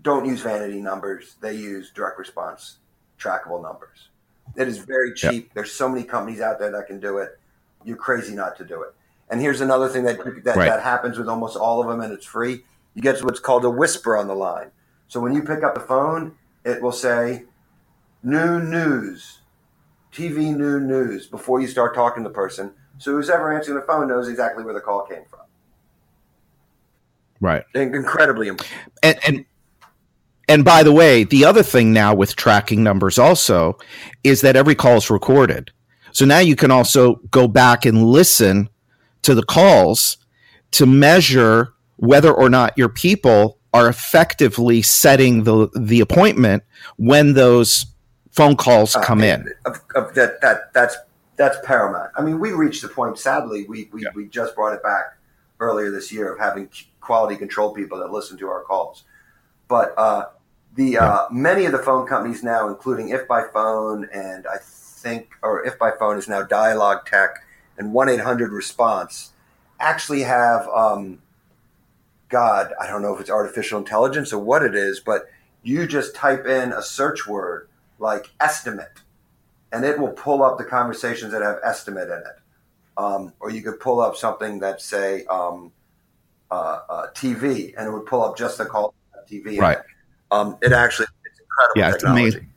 Don't 0.00 0.24
use 0.24 0.40
vanity 0.40 0.80
numbers, 0.80 1.36
they 1.42 1.52
use 1.54 1.90
direct 1.90 2.18
response 2.18 2.78
trackable 3.20 3.60
numbers. 3.62 4.08
It 4.56 4.68
is 4.68 4.78
very 4.78 5.12
cheap. 5.12 5.44
Yep. 5.44 5.54
There's 5.54 5.72
so 5.72 5.86
many 5.86 6.02
companies 6.02 6.40
out 6.40 6.58
there 6.58 6.70
that 6.70 6.86
can 6.86 6.98
do 6.98 7.18
it. 7.18 7.38
You're 7.84 7.98
crazy 7.98 8.34
not 8.34 8.56
to 8.56 8.64
do 8.64 8.80
it. 8.84 8.94
And 9.28 9.38
here's 9.38 9.60
another 9.60 9.88
thing 9.90 10.04
that 10.04 10.16
that, 10.44 10.56
right. 10.56 10.70
that 10.70 10.82
happens 10.82 11.18
with 11.18 11.28
almost 11.28 11.58
all 11.58 11.82
of 11.82 11.88
them, 11.88 12.00
and 12.00 12.10
it's 12.10 12.24
free 12.24 12.64
you 12.96 13.02
get 13.02 13.22
what's 13.22 13.38
called 13.38 13.64
a 13.64 13.70
whisper 13.70 14.16
on 14.16 14.26
the 14.26 14.34
line. 14.34 14.72
So 15.06 15.20
when 15.20 15.34
you 15.34 15.42
pick 15.42 15.62
up 15.62 15.74
the 15.74 15.80
phone, 15.80 16.34
it 16.64 16.82
will 16.82 16.90
say 16.90 17.44
new 18.22 18.58
news, 18.60 19.40
TV 20.12 20.56
new 20.56 20.80
news 20.80 21.26
before 21.26 21.60
you 21.60 21.68
start 21.68 21.94
talking 21.94 22.24
to 22.24 22.28
the 22.28 22.34
person. 22.34 22.72
So 22.98 23.12
who's 23.12 23.28
ever 23.28 23.54
answering 23.54 23.78
the 23.78 23.86
phone 23.86 24.08
knows 24.08 24.28
exactly 24.28 24.64
where 24.64 24.72
the 24.72 24.80
call 24.80 25.04
came 25.04 25.24
from. 25.28 25.40
Right. 27.38 27.64
Incredibly 27.74 28.48
important. 28.48 28.80
And, 29.02 29.18
and 29.26 29.44
and 30.48 30.64
by 30.64 30.82
the 30.82 30.92
way, 30.92 31.24
the 31.24 31.44
other 31.44 31.62
thing 31.62 31.92
now 31.92 32.14
with 32.14 32.34
tracking 32.34 32.82
numbers 32.82 33.18
also 33.18 33.76
is 34.24 34.40
that 34.40 34.56
every 34.56 34.74
call 34.74 34.96
is 34.96 35.10
recorded. 35.10 35.70
So 36.12 36.24
now 36.24 36.38
you 36.38 36.56
can 36.56 36.70
also 36.70 37.16
go 37.30 37.46
back 37.46 37.84
and 37.84 38.04
listen 38.04 38.70
to 39.22 39.34
the 39.34 39.42
calls 39.42 40.16
to 40.70 40.86
measure 40.86 41.74
whether 41.96 42.32
or 42.32 42.48
not 42.48 42.76
your 42.76 42.88
people 42.88 43.58
are 43.72 43.88
effectively 43.88 44.82
setting 44.82 45.44
the 45.44 45.68
the 45.74 46.00
appointment 46.00 46.62
when 46.96 47.34
those 47.34 47.86
phone 48.30 48.56
calls 48.56 48.94
uh, 48.94 49.02
come 49.02 49.22
in. 49.22 49.52
Of, 49.64 49.80
of 49.94 50.14
that 50.14 50.40
that 50.40 50.72
that's 50.72 50.96
that's 51.36 51.58
paramount. 51.64 52.10
I 52.16 52.22
mean, 52.22 52.40
we 52.40 52.52
reached 52.52 52.82
the 52.82 52.88
point. 52.88 53.18
Sadly, 53.18 53.66
we 53.68 53.88
we, 53.92 54.02
yeah. 54.02 54.10
we 54.14 54.28
just 54.28 54.54
brought 54.54 54.72
it 54.72 54.82
back 54.82 55.18
earlier 55.60 55.90
this 55.90 56.12
year 56.12 56.32
of 56.32 56.38
having 56.38 56.68
quality 57.00 57.36
control 57.36 57.72
people 57.72 57.98
that 57.98 58.10
listen 58.10 58.36
to 58.38 58.48
our 58.48 58.62
calls. 58.62 59.04
But 59.68 59.94
uh, 59.96 60.26
the 60.74 60.98
uh, 60.98 61.26
many 61.30 61.64
of 61.64 61.72
the 61.72 61.78
phone 61.78 62.06
companies 62.06 62.42
now, 62.42 62.68
including 62.68 63.08
Ifbyphone 63.08 64.08
and 64.12 64.46
I 64.46 64.58
think, 64.60 65.30
or 65.42 65.64
Ifbyphone 65.64 66.18
is 66.18 66.28
now 66.28 66.42
DialogTech 66.42 67.34
and 67.78 67.92
one 67.92 68.08
eight 68.08 68.20
hundred 68.20 68.52
Response, 68.52 69.32
actually 69.80 70.22
have 70.22 70.68
um, 70.68 71.20
God, 72.28 72.72
I 72.80 72.86
don't 72.86 73.02
know 73.02 73.14
if 73.14 73.20
it's 73.20 73.30
artificial 73.30 73.78
intelligence 73.78 74.32
or 74.32 74.42
what 74.42 74.62
it 74.62 74.74
is, 74.74 75.00
but 75.00 75.30
you 75.62 75.86
just 75.86 76.14
type 76.14 76.46
in 76.46 76.72
a 76.72 76.82
search 76.82 77.26
word 77.26 77.68
like 77.98 78.30
estimate, 78.40 79.00
and 79.72 79.84
it 79.84 79.98
will 79.98 80.12
pull 80.12 80.42
up 80.42 80.58
the 80.58 80.64
conversations 80.64 81.32
that 81.32 81.42
have 81.42 81.58
estimate 81.64 82.08
in 82.08 82.18
it. 82.18 82.38
Um, 82.98 83.32
or 83.40 83.50
you 83.50 83.62
could 83.62 83.78
pull 83.78 84.00
up 84.00 84.16
something 84.16 84.58
that 84.60 84.80
say 84.80 85.24
um, 85.26 85.70
uh, 86.50 86.80
uh, 86.88 87.06
TV, 87.12 87.74
and 87.76 87.86
it 87.86 87.92
would 87.92 88.06
pull 88.06 88.22
up 88.22 88.36
just 88.36 88.58
the 88.58 88.64
call 88.64 88.94
TV. 89.28 89.58
Right. 89.58 89.78
It. 89.78 89.84
Um, 90.30 90.56
it 90.62 90.72
actually 90.72 91.06
it's 91.24 91.40
incredible. 91.40 91.72
Yeah, 91.76 91.90
technology. 91.92 92.26
it's 92.26 92.36
amazing. 92.36 92.52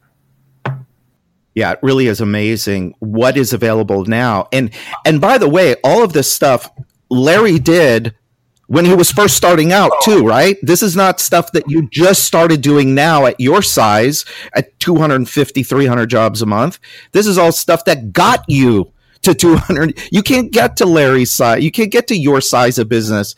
Yeah, 1.55 1.71
it 1.71 1.79
really 1.82 2.08
is 2.08 2.21
amazing 2.21 2.95
what 2.99 3.36
is 3.38 3.53
available 3.53 4.05
now. 4.05 4.47
And 4.51 4.71
and 5.05 5.19
by 5.19 5.38
the 5.38 5.49
way, 5.49 5.75
all 5.84 6.03
of 6.03 6.13
this 6.13 6.32
stuff 6.32 6.71
Larry 7.10 7.60
did 7.60 8.15
when 8.69 8.86
he 8.86 8.93
was 8.93 9.12
first 9.12 9.36
starting 9.36 9.73
out 9.73 9.91
too 10.03 10.25
right? 10.25 10.58
This 10.62 10.82
is 10.82 10.95
not 10.95 11.19
stuff 11.19 11.51
that 11.51 11.69
you 11.69 11.89
just 11.89 12.23
started 12.23 12.62
doing 12.62 12.95
now 12.95 13.25
at 13.25 13.39
your 13.39 13.62
size 13.62 14.25
at 14.53 14.79
250 14.79 15.63
300 15.63 16.05
jobs 16.05 16.41
a 16.41 16.45
month. 16.45 16.79
This 17.12 17.27
is 17.27 17.38
all 17.38 17.51
stuff 17.51 17.84
that 17.86 18.13
got 18.13 18.45
you 18.47 18.91
to 19.23 19.34
200 19.34 19.99
you 20.12 20.23
can't 20.23 20.53
get 20.53 20.77
to 20.77 20.86
larry's 20.86 21.29
size 21.29 21.62
you 21.62 21.71
can't 21.71 21.91
get 21.91 22.08
to 22.08 22.15
your 22.15 22.39
size 22.39 22.77
of 22.77 22.88
business. 22.88 23.36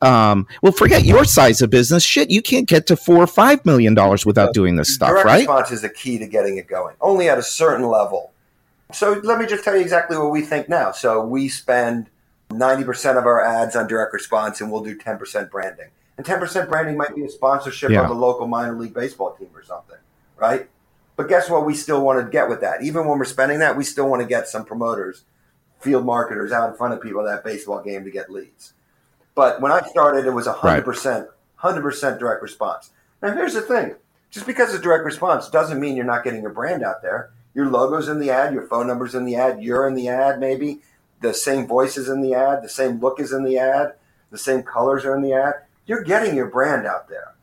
Um, 0.00 0.46
well 0.62 0.72
forget 0.72 1.04
your 1.04 1.24
size 1.24 1.60
of 1.60 1.70
business. 1.70 2.04
Shit 2.04 2.30
you 2.30 2.40
can't 2.40 2.68
get 2.68 2.86
to 2.86 2.96
four 2.96 3.18
or 3.18 3.26
five 3.26 3.66
million 3.66 3.94
dollars 3.94 4.24
without 4.24 4.54
doing 4.54 4.76
this 4.76 4.94
stuff 4.94 5.10
Direct 5.10 5.26
right? 5.26 5.38
response 5.38 5.72
is 5.72 5.82
the 5.82 5.90
key 5.90 6.18
to 6.18 6.26
getting 6.26 6.56
it 6.56 6.68
going 6.68 6.94
only 7.00 7.28
at 7.28 7.36
a 7.36 7.42
certain 7.42 7.86
level. 7.86 8.30
So 8.92 9.20
let 9.24 9.40
me 9.40 9.46
just 9.46 9.64
tell 9.64 9.74
you 9.74 9.82
exactly 9.82 10.16
what 10.16 10.30
we 10.30 10.40
think 10.40 10.68
now. 10.68 10.92
So 10.92 11.22
we 11.24 11.48
spend 11.48 12.08
90% 12.50 13.18
of 13.18 13.26
our 13.26 13.44
ads 13.44 13.76
on 13.76 13.86
direct 13.86 14.12
response 14.12 14.60
and 14.60 14.70
we'll 14.70 14.82
do 14.82 14.96
10% 14.96 15.50
branding. 15.50 15.88
And 16.16 16.26
10% 16.26 16.68
branding 16.68 16.96
might 16.96 17.14
be 17.14 17.24
a 17.24 17.28
sponsorship 17.28 17.90
yeah. 17.90 18.04
of 18.04 18.10
a 18.10 18.14
local 18.14 18.46
minor 18.46 18.74
league 18.74 18.94
baseball 18.94 19.34
team 19.36 19.50
or 19.54 19.62
something, 19.62 19.98
right? 20.36 20.68
But 21.16 21.28
guess 21.28 21.50
what? 21.50 21.66
We 21.66 21.74
still 21.74 22.02
want 22.02 22.24
to 22.24 22.30
get 22.30 22.48
with 22.48 22.60
that. 22.60 22.82
Even 22.82 23.06
when 23.06 23.18
we're 23.18 23.24
spending 23.24 23.58
that, 23.58 23.76
we 23.76 23.84
still 23.84 24.08
want 24.08 24.22
to 24.22 24.28
get 24.28 24.48
some 24.48 24.64
promoters, 24.64 25.24
field 25.80 26.04
marketers 26.04 26.52
out 26.52 26.70
in 26.70 26.76
front 26.76 26.94
of 26.94 27.02
people 27.02 27.20
at 27.26 27.32
that 27.32 27.44
baseball 27.44 27.82
game 27.82 28.04
to 28.04 28.10
get 28.10 28.30
leads. 28.30 28.72
But 29.34 29.60
when 29.60 29.70
I 29.70 29.80
started, 29.82 30.26
it 30.26 30.30
was 30.30 30.46
100%, 30.46 31.28
100% 31.60 32.18
direct 32.18 32.42
response. 32.42 32.90
Now, 33.22 33.32
here's 33.32 33.54
the 33.54 33.62
thing 33.62 33.94
just 34.30 34.46
because 34.46 34.74
it's 34.74 34.82
direct 34.82 35.04
response 35.04 35.48
doesn't 35.48 35.80
mean 35.80 35.96
you're 35.96 36.04
not 36.04 36.24
getting 36.24 36.42
your 36.42 36.52
brand 36.52 36.84
out 36.84 37.02
there. 37.02 37.30
Your 37.54 37.66
logo's 37.66 38.08
in 38.08 38.20
the 38.20 38.30
ad, 38.30 38.52
your 38.52 38.66
phone 38.66 38.86
number's 38.86 39.14
in 39.14 39.24
the 39.24 39.36
ad, 39.36 39.62
you're 39.62 39.88
in 39.88 39.94
the 39.94 40.08
ad, 40.08 40.38
maybe 40.38 40.80
the 41.20 41.34
same 41.34 41.66
voices 41.66 42.08
in 42.08 42.20
the 42.20 42.34
ad, 42.34 42.62
the 42.62 42.68
same 42.68 43.00
look 43.00 43.20
is 43.20 43.32
in 43.32 43.44
the 43.44 43.58
ad, 43.58 43.94
the 44.30 44.38
same 44.38 44.62
colors 44.62 45.04
are 45.04 45.16
in 45.16 45.22
the 45.22 45.32
ad. 45.32 45.54
You're 45.86 46.04
getting 46.04 46.36
your 46.36 46.48
brand 46.48 46.86
out 46.86 47.08
there. 47.08 47.34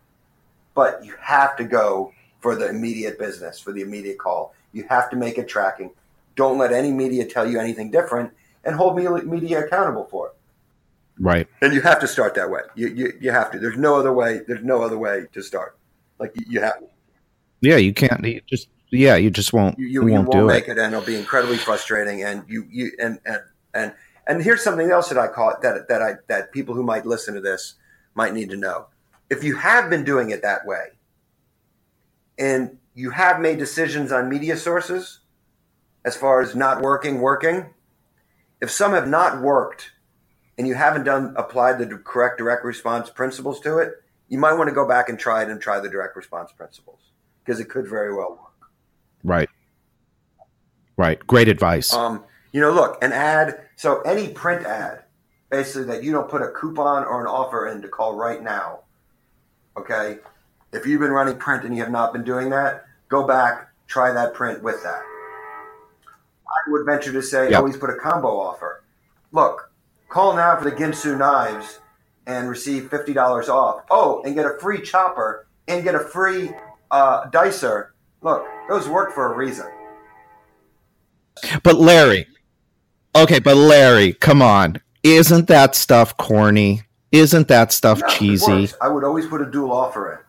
But 0.73 1.03
you 1.03 1.15
have 1.19 1.55
to 1.57 1.63
go 1.63 2.13
for 2.39 2.55
the 2.55 2.69
immediate 2.69 3.17
business, 3.17 3.59
for 3.59 3.71
the 3.71 3.81
immediate 3.81 4.17
call. 4.17 4.53
You 4.73 4.85
have 4.89 5.09
to 5.09 5.15
make 5.15 5.37
it 5.37 5.47
tracking. 5.47 5.91
Don't 6.35 6.57
let 6.57 6.73
any 6.73 6.91
media 6.91 7.25
tell 7.25 7.49
you 7.49 7.59
anything 7.59 7.91
different 7.91 8.31
and 8.63 8.75
hold 8.75 8.97
media 8.97 9.65
accountable 9.65 10.05
for 10.05 10.27
it. 10.27 10.33
Right. 11.17 11.47
And 11.61 11.73
you 11.73 11.81
have 11.81 11.99
to 12.01 12.07
start 12.07 12.35
that 12.35 12.49
way. 12.49 12.61
You, 12.75 12.89
you, 12.89 13.13
you 13.21 13.31
have 13.31 13.51
to. 13.51 13.59
There's 13.59 13.77
no 13.77 13.95
other 13.95 14.11
way. 14.11 14.41
There's 14.45 14.63
no 14.63 14.81
other 14.81 14.97
way 14.97 15.25
to 15.31 15.41
start. 15.41 15.77
Like 16.19 16.33
you, 16.35 16.45
you 16.47 16.61
have. 16.61 16.83
Yeah, 17.61 17.77
you 17.77 17.93
can't. 17.93 18.23
You 18.25 18.41
just 18.45 18.67
yeah, 18.91 19.15
you 19.15 19.29
just 19.29 19.53
won't. 19.53 19.79
You, 19.79 19.87
you, 19.87 20.01
won't, 20.05 20.27
won't 20.27 20.47
make 20.47 20.67
it. 20.67 20.71
it, 20.71 20.77
and 20.77 20.93
it'll 20.93 21.05
be 21.05 21.15
incredibly 21.15 21.57
frustrating. 21.57 22.23
And 22.23 22.43
you 22.47 22.65
you 22.69 22.91
and 22.99 23.19
and 23.25 23.41
and 23.75 23.93
and 24.27 24.41
here's 24.41 24.63
something 24.63 24.89
else 24.89 25.09
that 25.09 25.17
I 25.19 25.27
call 25.27 25.51
it 25.51 25.61
that 25.61 25.87
that 25.87 26.01
I 26.01 26.13
that 26.27 26.51
people 26.51 26.73
who 26.73 26.83
might 26.83 27.05
listen 27.05 27.35
to 27.35 27.41
this 27.41 27.75
might 28.15 28.33
need 28.33 28.49
to 28.49 28.57
know. 28.57 28.87
If 29.29 29.43
you 29.43 29.57
have 29.57 29.89
been 29.89 30.03
doing 30.03 30.29
it 30.29 30.41
that 30.41 30.65
way, 30.65 30.85
and 32.37 32.77
you 32.93 33.11
have 33.11 33.39
made 33.39 33.59
decisions 33.59 34.11
on 34.11 34.29
media 34.29 34.57
sources 34.57 35.19
as 36.03 36.15
far 36.15 36.41
as 36.41 36.55
not 36.55 36.81
working, 36.81 37.19
working, 37.19 37.65
if 38.61 38.71
some 38.71 38.93
have 38.93 39.07
not 39.07 39.41
worked 39.41 39.91
and 40.57 40.67
you 40.67 40.75
haven't 40.75 41.03
done 41.03 41.33
applied 41.37 41.77
the 41.77 41.97
correct 41.97 42.37
direct 42.37 42.63
response 42.63 43.09
principles 43.09 43.59
to 43.61 43.79
it, 43.79 43.93
you 44.29 44.37
might 44.37 44.53
want 44.53 44.69
to 44.69 44.73
go 44.73 44.87
back 44.87 45.09
and 45.09 45.19
try 45.19 45.43
it 45.43 45.49
and 45.49 45.59
try 45.59 45.79
the 45.79 45.89
direct 45.89 46.15
response 46.15 46.51
principles 46.51 46.99
because 47.43 47.59
it 47.59 47.65
could 47.65 47.87
very 47.87 48.13
well 48.13 48.31
work. 48.31 48.69
Right. 49.23 49.49
Right. 50.97 51.19
Great 51.27 51.49
advice. 51.49 51.93
Um, 51.93 52.23
you 52.53 52.61
know, 52.61 52.71
look, 52.71 53.03
an 53.03 53.11
ad, 53.11 53.64
so 53.75 54.01
any 54.01 54.29
print 54.29 54.65
ad, 54.65 55.03
basically 55.49 55.83
that 55.85 56.03
you 56.03 56.11
don't 56.11 56.29
put 56.29 56.41
a 56.41 56.49
coupon 56.49 57.03
or 57.05 57.21
an 57.21 57.27
offer 57.27 57.67
in 57.67 57.81
to 57.81 57.87
call 57.87 58.15
right 58.15 58.41
now. 58.41 58.79
Okay? 59.77 60.19
If 60.71 60.85
you've 60.85 61.01
been 61.01 61.11
running 61.11 61.37
print 61.37 61.63
and 61.63 61.75
you 61.75 61.81
have 61.83 61.91
not 61.91 62.13
been 62.13 62.23
doing 62.23 62.49
that, 62.49 62.85
go 63.09 63.25
back, 63.25 63.69
try 63.87 64.11
that 64.11 64.33
print 64.33 64.63
with 64.63 64.81
that. 64.83 65.01
I 66.47 66.71
would 66.71 66.85
venture 66.85 67.11
to 67.11 67.21
say 67.21 67.49
yep. 67.49 67.59
always 67.59 67.77
put 67.77 67.89
a 67.89 67.95
combo 67.95 68.39
offer. 68.39 68.83
Look, 69.31 69.71
call 70.09 70.35
now 70.35 70.57
for 70.57 70.69
the 70.69 70.75
Ginsu 70.75 71.17
knives 71.17 71.79
and 72.27 72.49
receive 72.49 72.89
$50 72.89 73.49
off. 73.49 73.83
Oh, 73.89 74.21
and 74.23 74.35
get 74.35 74.45
a 74.45 74.57
free 74.59 74.81
chopper 74.81 75.47
and 75.67 75.83
get 75.83 75.95
a 75.95 75.99
free 75.99 76.51
uh, 76.91 77.29
dicer. 77.29 77.93
Look, 78.21 78.45
those 78.69 78.87
work 78.87 79.13
for 79.13 79.33
a 79.33 79.37
reason. 79.37 79.67
But 81.63 81.75
Larry, 81.75 82.27
Okay, 83.15 83.39
but 83.39 83.55
Larry, 83.55 84.11
come 84.11 84.41
on. 84.41 84.81
Isn't 85.01 85.47
that 85.47 85.73
stuff 85.73 86.17
corny? 86.17 86.81
Isn't 87.13 87.47
that 87.47 87.71
stuff 87.71 88.01
cheesy? 88.09 88.69
I 88.81 88.89
would 88.89 89.05
always 89.05 89.25
put 89.25 89.41
a 89.41 89.45
dual 89.45 89.71
offer 89.71 90.13
in. 90.13 90.19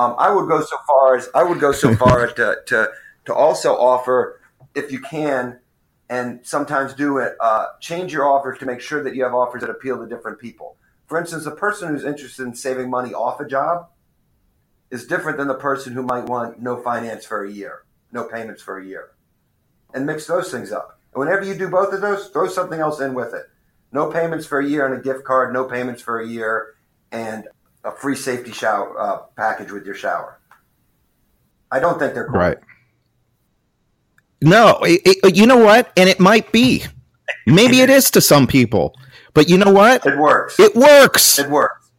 Um, 0.00 0.14
I 0.16 0.30
would 0.30 0.48
go 0.48 0.60
so 0.60 0.76
far 0.86 1.16
as 1.16 1.28
I 1.34 1.42
would 1.42 1.58
go 1.58 1.72
so 1.72 1.96
far 1.96 2.28
to, 2.28 2.58
to 2.66 2.90
to 3.24 3.34
also 3.34 3.74
offer, 3.74 4.40
if 4.76 4.92
you 4.92 5.00
can, 5.00 5.58
and 6.08 6.38
sometimes 6.44 6.94
do 6.94 7.18
it. 7.18 7.34
Uh, 7.40 7.66
change 7.80 8.12
your 8.12 8.24
offers 8.28 8.58
to 8.60 8.66
make 8.66 8.80
sure 8.80 9.02
that 9.02 9.16
you 9.16 9.24
have 9.24 9.34
offers 9.34 9.62
that 9.62 9.70
appeal 9.70 9.98
to 9.98 10.06
different 10.06 10.38
people. 10.38 10.76
For 11.06 11.18
instance, 11.18 11.44
a 11.46 11.50
person 11.50 11.88
who's 11.88 12.04
interested 12.04 12.46
in 12.46 12.54
saving 12.54 12.88
money 12.88 13.12
off 13.12 13.40
a 13.40 13.46
job 13.46 13.88
is 14.90 15.06
different 15.08 15.38
than 15.38 15.48
the 15.48 15.54
person 15.54 15.92
who 15.92 16.02
might 16.02 16.26
want 16.26 16.62
no 16.62 16.80
finance 16.80 17.24
for 17.24 17.44
a 17.44 17.50
year, 17.50 17.84
no 18.12 18.24
payments 18.24 18.62
for 18.62 18.78
a 18.78 18.86
year, 18.86 19.10
and 19.92 20.06
mix 20.06 20.26
those 20.26 20.52
things 20.52 20.70
up. 20.70 21.00
And 21.14 21.20
whenever 21.20 21.44
you 21.44 21.54
do 21.54 21.68
both 21.68 21.92
of 21.92 22.00
those, 22.00 22.28
throw 22.28 22.48
something 22.48 22.80
else 22.80 23.00
in 23.00 23.14
with 23.14 23.34
it. 23.34 23.44
No 23.92 24.10
payments 24.10 24.46
for 24.46 24.60
a 24.60 24.66
year 24.66 24.86
and 24.86 24.94
a 24.94 25.02
gift 25.02 25.24
card, 25.24 25.52
no 25.52 25.64
payments 25.64 26.00
for 26.00 26.20
a 26.20 26.26
year, 26.26 26.74
and 27.10 27.46
a 27.84 27.92
free 27.92 28.16
safety 28.16 28.52
shower 28.52 28.98
uh, 28.98 29.18
package 29.36 29.70
with 29.70 29.84
your 29.84 29.94
shower. 29.94 30.38
I 31.70 31.80
don't 31.80 31.98
think 31.98 32.14
they're 32.14 32.26
cool. 32.26 32.38
Right. 32.38 32.58
No, 34.40 34.78
it, 34.82 35.00
it- 35.04 35.36
you 35.36 35.46
know 35.46 35.58
what? 35.58 35.92
And 35.96 36.08
it 36.08 36.18
might 36.20 36.50
be. 36.52 36.84
Maybe 37.46 37.80
it 37.80 37.90
is 37.90 38.10
to 38.12 38.20
some 38.20 38.46
people. 38.46 38.94
But 39.34 39.48
you 39.48 39.56
know 39.56 39.72
what? 39.72 40.04
It 40.06 40.18
works. 40.18 40.58
It 40.60 40.74
works. 40.74 41.38
It 41.38 41.48
works. 41.48 41.90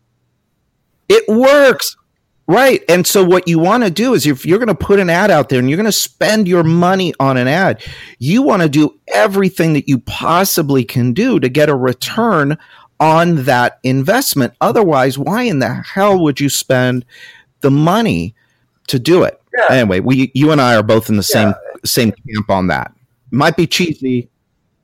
It 1.10 1.28
works. 1.28 1.96
Right. 2.46 2.84
And 2.90 3.08
so 3.08 3.24
what 3.24 3.48
you 3.48 3.58
want 3.58 3.84
to 3.84 3.90
do 3.90 4.14
is 4.14 4.26
if 4.28 4.46
you're 4.46 4.60
going 4.60 4.68
to 4.68 4.76
put 4.76 5.00
an 5.00 5.10
ad 5.10 5.32
out 5.32 5.48
there 5.48 5.60
and 5.60 5.70
you're 5.70 5.78
going 5.78 5.86
to 5.86 5.92
spend 5.94 6.48
your 6.48 6.64
money 6.64 7.14
on 7.20 7.38
an 7.38 7.48
ad, 7.48 7.82
you 8.20 8.42
want 8.42 8.62
to 8.62 8.70
do 8.70 9.00
everything 9.08 9.74
that 9.74 9.88
you 9.88 10.00
possibly 10.00 10.84
can 10.84 11.14
do 11.14 11.40
to 11.40 11.48
get 11.48 11.70
a 11.70 11.76
return 11.76 12.58
on 13.00 13.44
that 13.46 13.80
investment. 13.84 14.54
Otherwise, 14.60 15.18
why 15.18 15.44
in 15.44 15.60
the 15.60 15.74
hell 15.74 16.22
would 16.22 16.40
you 16.42 16.50
spend 16.50 17.06
the 17.62 17.72
money 17.72 18.36
to 18.88 19.00
do 19.00 19.24
it? 19.24 19.42
Yeah. 19.58 19.76
Anyway, 19.78 20.00
we 20.02 20.32
you 20.34 20.52
and 20.52 20.60
I 20.60 20.76
are 20.76 20.84
both 20.84 21.10
in 21.10 21.16
the 21.16 21.24
same 21.24 21.50
Yeah. 21.50 21.54
same 21.86 22.12
camp 22.12 22.50
on 22.50 22.68
that. 22.68 22.92
Might 23.32 23.56
be 23.56 23.68
cheesy, 23.68 24.30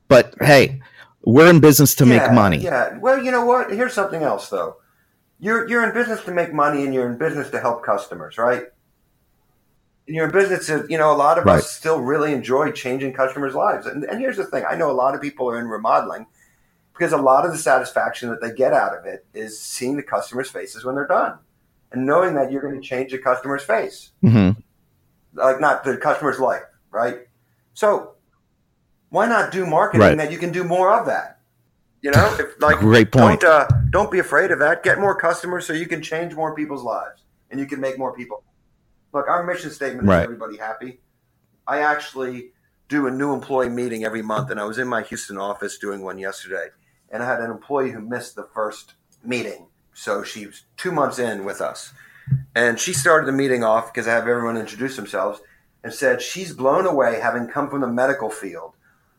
but 0.07 0.33
hey, 0.41 0.79
we're 1.25 1.49
in 1.49 1.59
business 1.59 1.93
to 1.95 2.05
make 2.05 2.31
money. 2.31 2.57
Yeah. 2.57 2.97
Well, 2.99 3.23
you 3.23 3.31
know 3.31 3.45
what? 3.45 3.71
Here's 3.71 3.93
something 3.93 4.23
else 4.23 4.49
though. 4.49 4.77
You're 5.39 5.67
you're 5.69 5.83
in 5.87 5.93
business 5.93 6.23
to 6.25 6.31
make 6.31 6.53
money 6.53 6.83
and 6.83 6.93
you're 6.93 7.09
in 7.09 7.17
business 7.17 7.49
to 7.51 7.59
help 7.59 7.83
customers, 7.83 8.37
right? 8.37 8.63
And 10.07 10.15
you're 10.15 10.25
in 10.25 10.31
business 10.31 10.67
to, 10.67 10.85
you 10.89 10.97
know, 10.97 11.11
a 11.13 11.15
lot 11.15 11.37
of 11.37 11.45
Right. 11.45 11.59
us 11.59 11.71
still 11.71 12.01
really 12.01 12.33
enjoy 12.33 12.71
changing 12.71 13.13
customers' 13.13 13.55
lives. 13.55 13.85
And, 13.85 14.03
and 14.03 14.19
here's 14.19 14.37
the 14.37 14.45
thing 14.45 14.65
I 14.69 14.75
know 14.75 14.89
a 14.89 14.93
lot 14.93 15.15
of 15.15 15.21
people 15.21 15.49
are 15.49 15.59
in 15.59 15.67
remodeling 15.67 16.25
because 16.93 17.13
a 17.13 17.17
lot 17.17 17.45
of 17.45 17.51
the 17.51 17.57
satisfaction 17.57 18.29
that 18.29 18.41
they 18.41 18.51
get 18.51 18.73
out 18.73 18.97
of 18.97 19.05
it 19.05 19.25
is 19.33 19.59
seeing 19.61 19.95
the 19.95 20.03
customers' 20.03 20.49
faces 20.49 20.83
when 20.83 20.95
they're 20.95 21.07
done 21.07 21.37
and 21.91 22.05
knowing 22.05 22.35
that 22.35 22.51
you're 22.51 22.61
going 22.61 22.75
to 22.75 22.87
change 22.87 23.11
the 23.11 23.17
customer's 23.17 23.63
face 23.63 24.11
hmm 24.21 24.51
like 25.33 25.61
not 25.61 25.83
the 25.83 25.95
customer's 25.97 26.39
life, 26.39 26.63
right? 26.91 27.19
So 27.73 28.15
why 29.09 29.27
not 29.27 29.51
do 29.51 29.65
marketing 29.65 30.01
Right. 30.01 30.17
that 30.17 30.31
you 30.31 30.37
can 30.37 30.51
do 30.51 30.63
more 30.63 30.91
of 30.91 31.05
that? 31.05 31.38
You 32.01 32.11
know, 32.11 32.37
if, 32.39 32.61
like 32.61 32.79
Great 32.79 33.11
point. 33.11 33.41
Don't 33.41 33.51
uh, 33.51 33.67
don't 33.89 34.11
be 34.11 34.19
afraid 34.19 34.51
of 34.51 34.59
that. 34.59 34.83
Get 34.83 34.99
more 34.99 35.15
customers 35.19 35.65
so 35.65 35.73
you 35.73 35.85
can 35.85 36.01
change 36.01 36.33
more 36.33 36.55
people's 36.55 36.83
lives 36.83 37.23
and 37.51 37.59
you 37.59 37.65
can 37.65 37.81
make 37.81 37.97
more 37.97 38.13
people. 38.13 38.43
Look, 39.13 39.27
our 39.27 39.43
mission 39.43 39.71
statement 39.71 40.07
Right. 40.07 40.19
is 40.19 40.23
everybody 40.25 40.57
happy. 40.57 41.01
I 41.67 41.79
actually 41.79 42.51
do 42.87 43.07
a 43.07 43.11
new 43.11 43.33
employee 43.33 43.69
meeting 43.69 44.03
every 44.03 44.21
month, 44.21 44.49
and 44.49 44.59
I 44.59 44.63
was 44.65 44.77
in 44.77 44.87
my 44.87 45.03
Houston 45.03 45.37
office 45.37 45.77
doing 45.77 46.01
one 46.01 46.17
yesterday, 46.17 46.69
and 47.11 47.21
I 47.21 47.25
had 47.27 47.39
an 47.39 47.51
employee 47.51 47.91
who 47.91 48.01
missed 48.01 48.35
the 48.35 48.47
first 48.53 48.93
meeting, 49.23 49.67
so 49.93 50.23
she 50.23 50.47
was 50.47 50.63
two 50.77 50.91
months 50.91 51.19
in 51.19 51.43
with 51.45 51.61
us, 51.61 51.93
and 52.55 52.79
she 52.79 52.93
started 52.93 53.27
the 53.27 53.31
meeting 53.31 53.63
off 53.63 53.93
because 53.93 54.07
I 54.07 54.11
have 54.13 54.27
everyone 54.27 54.57
introduce 54.57 54.95
themselves 54.95 55.41
and 55.83 55.93
said 55.93 56.21
she's 56.21 56.53
blown 56.53 56.85
away 56.87 57.19
having 57.19 57.47
come 57.47 57.69
from 57.69 57.81
the 57.81 57.87
medical 57.87 58.29
field 58.29 58.73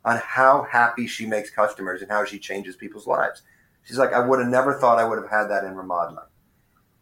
on 0.04 0.16
how 0.24 0.66
happy 0.70 1.06
she 1.06 1.26
makes 1.26 1.50
customers 1.50 2.02
and 2.02 2.10
how 2.10 2.24
she 2.24 2.38
changes 2.38 2.76
people's 2.76 3.06
lives. 3.06 3.42
She's 3.84 3.98
like, 3.98 4.12
I 4.12 4.20
would 4.20 4.38
have 4.40 4.48
never 4.48 4.74
thought 4.74 4.98
I 4.98 5.04
would 5.04 5.18
have 5.18 5.30
had 5.30 5.48
that 5.48 5.64
in 5.64 5.74
remodeling. 5.74 6.24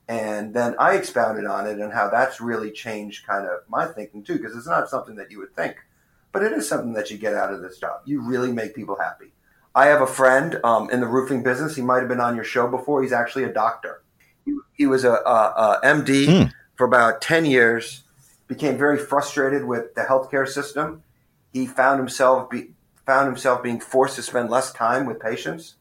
And 0.08 0.54
then 0.54 0.74
I 0.78 0.94
expounded 0.94 1.44
on 1.44 1.66
it 1.66 1.78
and 1.78 1.92
how 1.92 2.08
that's 2.08 2.40
really 2.40 2.70
changed 2.70 3.26
kind 3.26 3.46
of 3.46 3.60
my 3.68 3.86
thinking 3.86 4.22
too, 4.22 4.36
because 4.38 4.56
it's 4.56 4.66
not 4.66 4.88
something 4.88 5.16
that 5.16 5.30
you 5.30 5.38
would 5.38 5.54
think, 5.54 5.76
but 6.32 6.42
it 6.42 6.52
is 6.52 6.66
something 6.68 6.94
that 6.94 7.10
you 7.10 7.18
get 7.18 7.34
out 7.34 7.52
of 7.52 7.60
this 7.60 7.78
job. 7.78 8.00
You 8.06 8.22
really 8.22 8.50
make 8.52 8.74
people 8.74 8.96
happy. 8.98 9.32
I 9.74 9.86
have 9.86 10.00
a 10.00 10.06
friend 10.06 10.58
um, 10.64 10.88
in 10.90 11.00
the 11.00 11.06
roofing 11.06 11.42
business. 11.42 11.76
He 11.76 11.82
might 11.82 11.98
have 11.98 12.08
been 12.08 12.20
on 12.20 12.34
your 12.34 12.44
show 12.44 12.66
before. 12.68 13.02
He's 13.02 13.12
actually 13.12 13.44
a 13.44 13.52
doctor. 13.52 14.02
He, 14.46 14.56
he 14.72 14.86
was 14.86 15.04
a, 15.04 15.12
a, 15.12 15.20
a 15.74 15.80
MD 15.84 16.26
Hmm. 16.26 16.48
for 16.74 16.86
about 16.86 17.20
10 17.20 17.44
years, 17.44 18.02
became 18.46 18.78
very 18.78 18.98
frustrated 18.98 19.64
with 19.64 19.94
the 19.94 20.02
healthcare 20.02 20.48
system. 20.48 21.02
He 21.52 21.66
found 21.66 21.98
himself 21.98 22.48
be, 22.48 22.70
found 23.08 23.26
himself 23.26 23.62
being 23.62 23.80
forced 23.80 24.16
to 24.16 24.22
spend 24.22 24.50
less 24.50 24.70
time 24.70 25.06
with 25.06 25.18
patients 25.18 25.76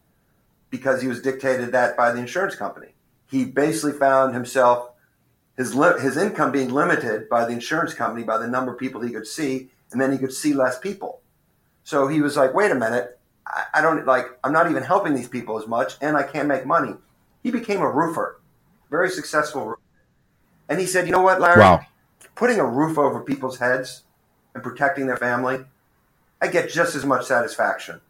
because 0.69 1.01
he 1.01 1.09
was 1.09 1.21
dictated 1.21 1.73
that 1.73 1.97
by 1.97 2.09
the 2.09 2.19
insurance 2.19 2.55
company. 2.55 2.95
He 3.29 3.43
basically 3.43 3.91
found 3.91 4.33
himself 4.33 4.91
his 5.57 5.75
li- 5.75 5.99
his 5.99 6.15
income 6.15 6.53
being 6.53 6.69
limited 6.69 7.27
by 7.27 7.43
the 7.43 7.51
insurance 7.51 7.93
company 7.93 8.23
by 8.23 8.37
the 8.37 8.47
number 8.47 8.71
of 8.71 8.79
people 8.79 9.01
he 9.01 9.11
could 9.11 9.27
see, 9.27 9.69
and 9.91 9.99
then 9.99 10.13
he 10.13 10.17
could 10.17 10.31
see 10.31 10.53
less 10.53 10.79
people. 10.79 11.19
So 11.83 12.07
he 12.07 12.21
was 12.21 12.37
like, 12.37 12.53
"Wait 12.53 12.71
a 12.71 12.75
minute, 12.75 13.19
I, 13.45 13.63
I 13.73 13.81
don't 13.81 14.05
like. 14.05 14.27
I'm 14.45 14.53
not 14.53 14.69
even 14.71 14.83
helping 14.83 15.13
these 15.13 15.27
people 15.27 15.59
as 15.59 15.67
much, 15.67 15.95
and 15.99 16.15
I 16.15 16.23
can't 16.23 16.47
make 16.47 16.65
money." 16.65 16.93
He 17.43 17.51
became 17.51 17.81
a 17.81 17.91
roofer, 17.91 18.39
very 18.89 19.09
successful, 19.09 19.65
roofer. 19.65 19.81
and 20.69 20.79
he 20.79 20.85
said, 20.85 21.07
"You 21.07 21.11
know 21.11 21.23
what, 21.23 21.41
Larry? 21.41 21.59
Wow. 21.59 21.81
Putting 22.35 22.59
a 22.59 22.65
roof 22.65 22.97
over 22.97 23.19
people's 23.19 23.57
heads 23.59 24.03
and 24.53 24.63
protecting 24.63 25.07
their 25.07 25.17
family, 25.17 25.65
I 26.41 26.47
get 26.47 26.69
just 26.69 26.95
as 26.95 27.05
much 27.05 27.25
satisfaction 27.25 28.01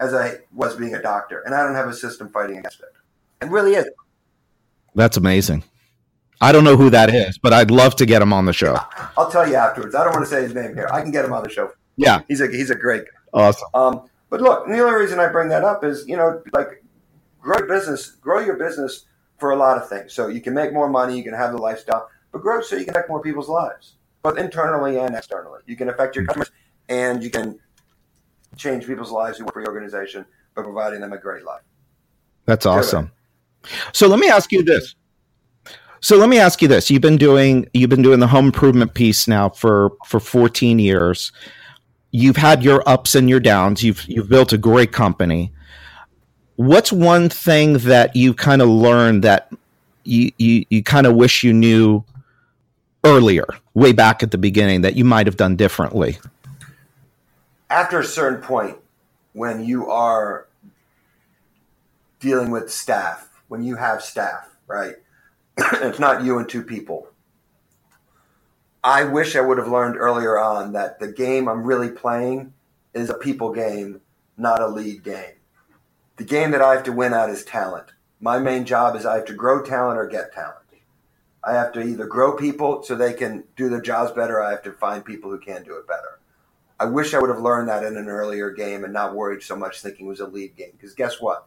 as 0.00 0.14
I 0.14 0.38
was 0.54 0.76
being 0.76 0.94
a 0.94 1.02
doctor, 1.02 1.40
and 1.40 1.54
I 1.54 1.62
don't 1.62 1.74
have 1.74 1.88
a 1.88 1.94
system 1.94 2.28
fighting 2.28 2.58
against 2.58 2.80
it. 2.80 2.92
It 3.42 3.50
really 3.50 3.74
is. 3.74 3.86
That's 4.94 5.16
amazing. 5.16 5.64
I 6.40 6.52
don't 6.52 6.64
know 6.64 6.76
who 6.76 6.90
that 6.90 7.14
is, 7.14 7.38
but 7.38 7.52
I'd 7.52 7.70
love 7.70 7.96
to 7.96 8.06
get 8.06 8.20
him 8.20 8.32
on 8.32 8.44
the 8.44 8.52
show. 8.52 8.78
I'll 9.16 9.30
tell 9.30 9.48
you 9.48 9.54
afterwards. 9.54 9.94
I 9.94 10.04
don't 10.04 10.12
want 10.12 10.24
to 10.24 10.30
say 10.30 10.42
his 10.42 10.54
name 10.54 10.74
here. 10.74 10.88
I 10.92 11.00
can 11.00 11.10
get 11.10 11.24
him 11.24 11.32
on 11.32 11.42
the 11.42 11.50
show. 11.50 11.72
Yeah. 11.96 12.20
He's 12.28 12.40
a 12.40 12.48
he's 12.48 12.70
a 12.70 12.74
great 12.74 13.04
guy. 13.04 13.10
Awesome. 13.32 13.68
Um, 13.74 14.10
but 14.28 14.40
look, 14.40 14.66
the 14.66 14.78
only 14.78 14.94
reason 14.94 15.18
I 15.18 15.28
bring 15.28 15.48
that 15.48 15.64
up 15.64 15.84
is 15.84 16.06
you 16.06 16.16
know 16.16 16.42
like 16.52 16.82
grow 17.40 17.58
your 17.58 17.68
business, 17.68 18.10
grow 18.10 18.40
your 18.40 18.56
business 18.56 19.06
for 19.38 19.50
a 19.50 19.56
lot 19.56 19.78
of 19.78 19.88
things. 19.88 20.12
So 20.12 20.28
you 20.28 20.40
can 20.40 20.54
make 20.54 20.72
more 20.72 20.88
money, 20.88 21.16
you 21.16 21.22
can 21.22 21.34
have 21.34 21.52
the 21.52 21.58
lifestyle, 21.58 22.08
but 22.32 22.42
grow 22.42 22.60
so 22.60 22.76
you 22.76 22.84
can 22.84 22.94
affect 22.94 23.08
more 23.08 23.22
people's 23.22 23.48
lives, 23.48 23.94
both 24.22 24.38
internally 24.38 24.98
and 24.98 25.14
externally. 25.14 25.60
You 25.66 25.76
can 25.76 25.88
affect 25.88 26.16
your 26.16 26.24
customers, 26.26 26.50
and 26.88 27.22
you 27.22 27.30
can 27.30 27.58
change 28.56 28.86
people's 28.86 29.10
lives 29.10 29.38
who 29.38 29.44
work 29.44 29.54
for 29.54 29.60
your 29.60 29.68
organization 29.68 30.24
by 30.54 30.62
providing 30.62 31.00
them 31.00 31.12
a 31.12 31.18
great 31.18 31.44
life. 31.44 31.62
That's 32.46 32.66
awesome. 32.66 33.12
So 33.92 34.06
let 34.06 34.18
me 34.18 34.28
ask 34.28 34.52
you 34.52 34.62
this. 34.62 34.94
So 36.00 36.16
let 36.16 36.28
me 36.28 36.38
ask 36.38 36.62
you 36.62 36.68
this. 36.68 36.90
You've 36.90 37.02
been 37.02 37.16
doing 37.16 37.68
you've 37.74 37.90
been 37.90 38.02
doing 38.02 38.20
the 38.20 38.28
home 38.28 38.46
improvement 38.46 38.94
piece 38.94 39.26
now 39.26 39.48
for 39.48 39.92
for 40.04 40.20
14 40.20 40.78
years. 40.78 41.32
You've 42.12 42.36
had 42.36 42.62
your 42.62 42.88
ups 42.88 43.14
and 43.14 43.28
your 43.28 43.40
downs. 43.40 43.82
You've 43.82 44.04
you've 44.06 44.28
built 44.28 44.52
a 44.52 44.58
great 44.58 44.92
company. 44.92 45.52
What's 46.56 46.92
one 46.92 47.28
thing 47.28 47.78
that 47.78 48.14
you 48.14 48.34
kind 48.34 48.62
of 48.62 48.68
learned 48.68 49.24
that 49.24 49.52
you 50.04 50.30
you, 50.38 50.64
you 50.70 50.82
kind 50.82 51.06
of 51.06 51.16
wish 51.16 51.42
you 51.42 51.52
knew 51.52 52.04
earlier, 53.04 53.46
way 53.74 53.92
back 53.92 54.22
at 54.22 54.30
the 54.30 54.38
beginning 54.38 54.82
that 54.82 54.96
you 54.96 55.04
might 55.04 55.26
have 55.26 55.36
done 55.36 55.56
differently? 55.56 56.18
After 57.70 58.00
a 58.00 58.04
certain 58.04 58.40
point, 58.40 58.78
when 59.32 59.64
you 59.64 59.90
are 59.90 60.46
dealing 62.20 62.50
with 62.50 62.70
staff, 62.70 63.40
when 63.48 63.62
you 63.62 63.76
have 63.76 64.02
staff, 64.02 64.56
right? 64.66 64.94
it's 65.58 65.98
not 65.98 66.24
you 66.24 66.38
and 66.38 66.48
two 66.48 66.62
people. 66.62 67.08
I 68.82 69.04
wish 69.04 69.34
I 69.34 69.40
would 69.40 69.58
have 69.58 69.68
learned 69.68 69.96
earlier 69.96 70.38
on 70.38 70.72
that 70.72 71.00
the 71.00 71.08
game 71.08 71.48
I'm 71.48 71.64
really 71.64 71.90
playing 71.90 72.54
is 72.94 73.10
a 73.10 73.14
people 73.14 73.52
game, 73.52 74.00
not 74.36 74.62
a 74.62 74.68
lead 74.68 75.02
game. 75.02 75.34
The 76.16 76.24
game 76.24 76.52
that 76.52 76.62
I 76.62 76.74
have 76.74 76.84
to 76.84 76.92
win 76.92 77.12
at 77.12 77.28
is 77.28 77.44
talent. 77.44 77.86
My 78.20 78.38
main 78.38 78.64
job 78.64 78.96
is 78.96 79.04
I 79.04 79.16
have 79.16 79.26
to 79.26 79.34
grow 79.34 79.62
talent 79.62 79.98
or 79.98 80.06
get 80.06 80.32
talent. 80.32 80.66
I 81.46 81.52
have 81.52 81.72
to 81.72 81.80
either 81.80 82.06
grow 82.06 82.36
people 82.36 82.82
so 82.82 82.96
they 82.96 83.12
can 83.12 83.44
do 83.54 83.68
their 83.68 83.80
jobs 83.80 84.10
better, 84.10 84.42
I 84.42 84.50
have 84.50 84.64
to 84.64 84.72
find 84.72 85.04
people 85.04 85.30
who 85.30 85.38
can 85.38 85.62
do 85.62 85.76
it 85.76 85.86
better. 85.86 86.18
I 86.78 86.84
wish 86.84 87.14
I 87.14 87.18
would 87.18 87.30
have 87.30 87.40
learned 87.40 87.68
that 87.68 87.84
in 87.84 87.96
an 87.96 88.08
earlier 88.08 88.50
game 88.50 88.84
and 88.84 88.92
not 88.92 89.14
worried 89.14 89.42
so 89.42 89.56
much 89.56 89.80
thinking 89.80 90.06
it 90.06 90.08
was 90.08 90.20
a 90.20 90.26
lead 90.26 90.56
game. 90.56 90.72
Because 90.72 90.94
guess 90.94 91.20
what? 91.20 91.46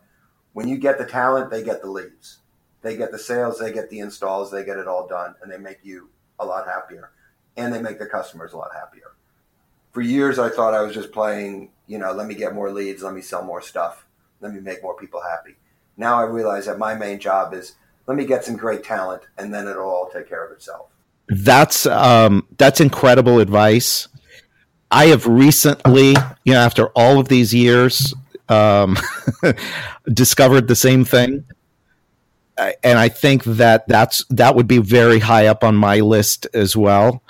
When 0.54 0.68
you 0.68 0.78
get 0.78 0.98
the 0.98 1.06
talent, 1.06 1.52
they 1.52 1.64
get 1.64 1.82
the 1.82 1.92
leads. 1.92 2.40
They 2.82 2.96
get 2.96 3.12
the 3.12 3.20
sales, 3.20 3.60
they 3.60 3.74
get 3.74 3.90
the 3.90 4.00
installs, 4.00 4.52
they 4.52 4.64
get 4.64 4.78
it 4.78 4.88
all 4.88 5.08
done, 5.08 5.36
and 5.42 5.52
they 5.52 5.58
make 5.58 5.80
you 5.84 6.10
a 6.40 6.46
lot 6.46 6.66
happier. 6.66 7.12
And 7.58 7.74
they 7.74 7.82
make 7.82 8.00
the 8.00 8.06
customers 8.06 8.54
a 8.54 8.58
lot 8.58 8.74
happier. 8.74 9.12
For 9.92 10.02
years, 10.02 10.40
I 10.40 10.50
thought 10.50 10.74
I 10.74 10.82
was 10.82 10.94
just 10.94 11.12
playing, 11.12 11.72
you 11.88 11.98
know, 11.98 12.14
let 12.14 12.28
me 12.28 12.36
get 12.36 12.56
more 12.56 12.72
leads, 12.72 13.04
let 13.04 13.14
me 13.14 13.22
sell 13.22 13.44
more 13.44 13.62
stuff, 13.62 14.06
let 14.40 14.54
me 14.54 14.62
make 14.62 14.82
more 14.82 14.96
people 14.96 15.22
happy. 15.22 15.58
Now 15.98 16.20
I 16.20 16.24
realize 16.24 16.68
that 16.68 16.78
my 16.78 16.96
main 16.96 17.20
job 17.20 17.54
is 17.54 17.74
let 18.08 18.18
me 18.18 18.26
get 18.26 18.46
some 18.46 18.56
great 18.56 18.84
talent, 18.84 19.24
and 19.38 19.54
then 19.54 19.68
it'll 19.68 19.90
all 19.90 20.10
take 20.12 20.30
care 20.30 20.46
of 20.46 20.52
itself. 20.52 20.88
That's 21.28 21.86
um, 21.86 22.48
that's 22.58 22.80
incredible 22.82 23.40
advice. 23.40 24.08
I 24.92 25.08
have 25.08 25.28
recently, 25.28 26.16
you 26.44 26.54
know, 26.54 26.60
after 26.60 26.88
all 26.90 27.20
of 27.20 27.28
these 27.28 27.54
years, 27.54 28.14
um, 28.48 28.98
discovered 30.14 30.68
the 30.68 30.76
same 30.76 31.06
thing, 31.06 31.46
and 32.84 32.98
I 32.98 33.10
think 33.10 33.44
that 33.44 33.88
that's 33.88 34.26
that 34.30 34.56
would 34.56 34.68
be 34.68 34.80
very 34.80 35.20
high 35.20 35.48
up 35.48 35.64
on 35.64 35.76
my 35.76 36.00
list 36.00 36.48
as 36.54 36.76
well. 36.76 37.24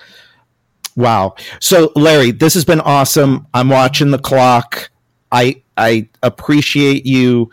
Wow. 0.95 1.35
So, 1.59 1.91
Larry, 1.95 2.31
this 2.31 2.53
has 2.55 2.65
been 2.65 2.81
awesome. 2.81 3.47
I'm 3.53 3.69
watching 3.69 4.11
the 4.11 4.19
clock. 4.19 4.89
I 5.31 5.61
I 5.77 6.09
appreciate 6.23 7.05
you 7.05 7.49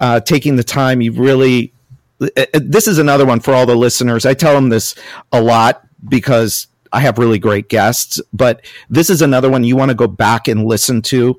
uh, 0.00 0.20
taking 0.20 0.56
the 0.56 0.64
time. 0.64 1.00
You've 1.00 1.18
really 1.18 1.72
uh, 2.20 2.28
uh, 2.36 2.60
this 2.62 2.86
is 2.86 2.98
another 2.98 3.26
one 3.26 3.40
for 3.40 3.54
all 3.54 3.66
the 3.66 3.76
listeners. 3.76 4.26
I 4.26 4.34
tell 4.34 4.54
them 4.54 4.68
this 4.68 4.94
a 5.32 5.42
lot 5.42 5.86
because 6.08 6.68
I 6.94 7.00
have 7.00 7.18
really 7.18 7.40
great 7.40 7.68
guests, 7.68 8.20
but 8.32 8.64
this 8.88 9.10
is 9.10 9.20
another 9.20 9.50
one 9.50 9.64
you 9.64 9.76
want 9.76 9.90
to 9.90 9.96
go 9.96 10.06
back 10.06 10.46
and 10.46 10.64
listen 10.64 11.02
to 11.02 11.38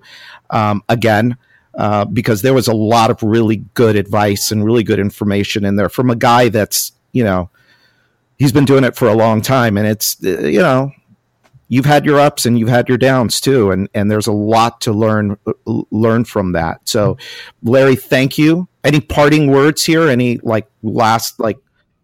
um, 0.50 0.84
again. 0.89 1.38
Uh, 1.78 2.06
because 2.06 2.41
there 2.41 2.54
was 2.54 2.70
a 2.70 2.74
lot 2.74 3.10
of 3.10 3.22
really 3.22 3.58
good 3.74 3.98
advice 3.98 4.50
and 4.50 4.63
really 4.63 4.84
good 4.84 5.00
information 5.00 5.65
in 5.65 5.76
there 5.76 5.89
from 5.89 6.10
a 6.10 6.15
guy 6.15 6.48
that's 6.48 6.94
you 7.12 7.22
know 7.22 7.50
he's 8.38 8.54
been 8.54 8.63
doing 8.63 8.86
it 8.86 8.96
for 8.96 9.10
a 9.10 9.13
long 9.13 9.41
time. 9.41 9.76
And 9.78 9.86
it's 9.86 10.24
uh, 10.24 10.39
you 10.39 10.62
know 10.62 10.91
you've 11.68 11.86
had 11.86 12.06
your 12.06 12.18
ups 12.18 12.46
and 12.46 12.58
you've 12.58 12.70
had 12.70 12.88
your 12.88 12.98
downs 12.98 13.41
too. 13.41 13.72
And 13.72 13.89
and 13.94 14.10
there's 14.10 14.28
a 14.28 14.32
lot 14.32 14.80
to 14.82 14.94
learn 14.94 15.38
learn 15.65 16.24
from 16.24 16.54
that. 16.54 16.80
So 16.88 17.18
larry 17.62 17.98
thank 17.98 18.38
you. 18.38 18.70
Any 18.86 19.02
parting 19.02 19.52
words 19.52 19.84
here? 19.84 20.08
Any 20.08 20.38
like 20.38 20.68
last 20.82 21.41
like 21.41 21.58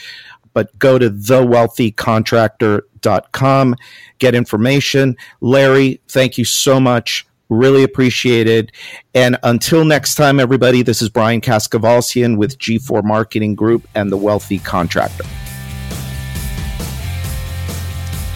but 0.55 0.79
go 0.79 0.99
to 0.99 1.11
thewealthycontractor.com, 1.11 3.77
get 4.19 4.35
information. 4.35 5.17
Larry, 5.40 6.01
thank 6.09 6.38
you 6.38 6.47
so 6.47 6.81
much 6.81 7.27
Really 7.51 7.83
appreciate 7.83 8.49
it. 8.49 8.73
And 9.14 9.38
until 9.43 9.85
next 9.85 10.14
time, 10.14 10.40
everybody, 10.40 10.83
this 10.83 11.03
is 11.03 11.11
Brian 11.11 11.40
Kaskavalciyan 11.40 12.38
with 12.38 12.59
G4 12.59 13.05
Marketing 13.05 13.55
Group 13.55 13.87
and 13.95 14.11
The 14.11 14.17
Wealthy 14.17 14.59
Contractor. 14.59 15.25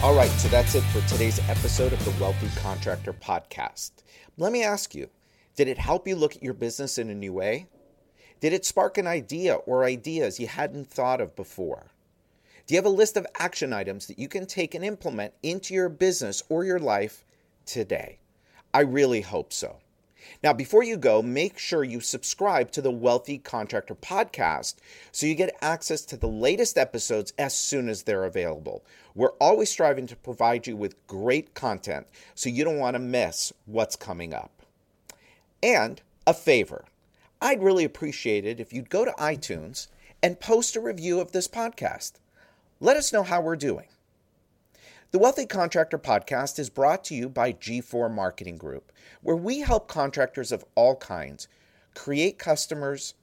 All 0.03 0.15
right, 0.15 0.29
so 0.37 0.47
that's 0.47 0.75
it 0.75 0.81
for 0.81 1.01
today's 1.09 1.39
episode 1.49 1.91
of 1.91 2.03
the 2.05 2.11
Wealthy 2.21 2.49
Contractor 2.55 3.13
Podcast. 3.13 3.91
Let 4.37 4.51
me 4.51 4.63
ask 4.63 4.93
you 4.93 5.09
did 5.55 5.67
it 5.67 5.77
help 5.77 6.07
you 6.07 6.15
look 6.15 6.35
at 6.35 6.43
your 6.43 6.53
business 6.53 6.97
in 6.97 7.09
a 7.09 7.15
new 7.15 7.33
way? 7.33 7.67
Did 8.39 8.53
it 8.53 8.63
spark 8.63 8.97
an 8.97 9.07
idea 9.07 9.55
or 9.55 9.83
ideas 9.83 10.39
you 10.39 10.47
hadn't 10.47 10.87
thought 10.87 11.19
of 11.19 11.35
before? 11.35 11.87
Do 12.69 12.75
you 12.75 12.77
have 12.77 12.85
a 12.85 12.89
list 12.89 13.17
of 13.17 13.25
action 13.39 13.73
items 13.73 14.05
that 14.05 14.19
you 14.19 14.27
can 14.27 14.45
take 14.45 14.75
and 14.75 14.85
implement 14.85 15.33
into 15.41 15.73
your 15.73 15.89
business 15.89 16.43
or 16.49 16.63
your 16.63 16.77
life 16.77 17.25
today? 17.65 18.19
I 18.71 18.81
really 18.81 19.21
hope 19.21 19.51
so. 19.51 19.77
Now, 20.43 20.53
before 20.53 20.83
you 20.83 20.95
go, 20.95 21.23
make 21.23 21.57
sure 21.57 21.83
you 21.83 21.99
subscribe 21.99 22.69
to 22.73 22.81
the 22.83 22.91
Wealthy 22.91 23.39
Contractor 23.39 23.95
podcast 23.95 24.75
so 25.11 25.25
you 25.25 25.33
get 25.33 25.57
access 25.63 26.01
to 26.01 26.15
the 26.15 26.27
latest 26.27 26.77
episodes 26.77 27.33
as 27.39 27.57
soon 27.57 27.89
as 27.89 28.03
they're 28.03 28.25
available. 28.25 28.85
We're 29.15 29.33
always 29.41 29.71
striving 29.71 30.05
to 30.05 30.15
provide 30.15 30.67
you 30.67 30.77
with 30.77 31.07
great 31.07 31.55
content 31.55 32.05
so 32.35 32.49
you 32.49 32.63
don't 32.63 32.77
want 32.77 32.93
to 32.93 32.99
miss 32.99 33.51
what's 33.65 33.95
coming 33.95 34.31
up. 34.31 34.51
And 35.63 36.03
a 36.27 36.35
favor 36.35 36.85
I'd 37.41 37.63
really 37.63 37.83
appreciate 37.83 38.45
it 38.45 38.59
if 38.59 38.71
you'd 38.71 38.91
go 38.91 39.05
to 39.05 39.11
iTunes 39.13 39.87
and 40.21 40.39
post 40.39 40.75
a 40.75 40.79
review 40.79 41.19
of 41.19 41.31
this 41.31 41.47
podcast. 41.47 42.11
Let 42.81 42.95
us 42.95 43.11
know 43.11 43.23
how 43.23 43.41
we're 43.41 43.57
doing. 43.57 43.87
The 45.11 45.19
Wealthy 45.19 45.45
Contractor 45.45 45.99
Podcast 45.99 46.57
is 46.59 46.69
brought 46.69 47.03
to 47.05 47.13
you 47.13 47.27
by 47.27 47.51
G4 47.51 48.09
Marketing 48.09 48.57
Group, 48.57 48.93
where 49.21 49.35
we 49.35 49.59
help 49.59 49.89
contractors 49.89 50.53
of 50.53 50.63
all 50.75 50.95
kinds 50.95 51.49
create 51.93 52.39
customers, 52.39 53.15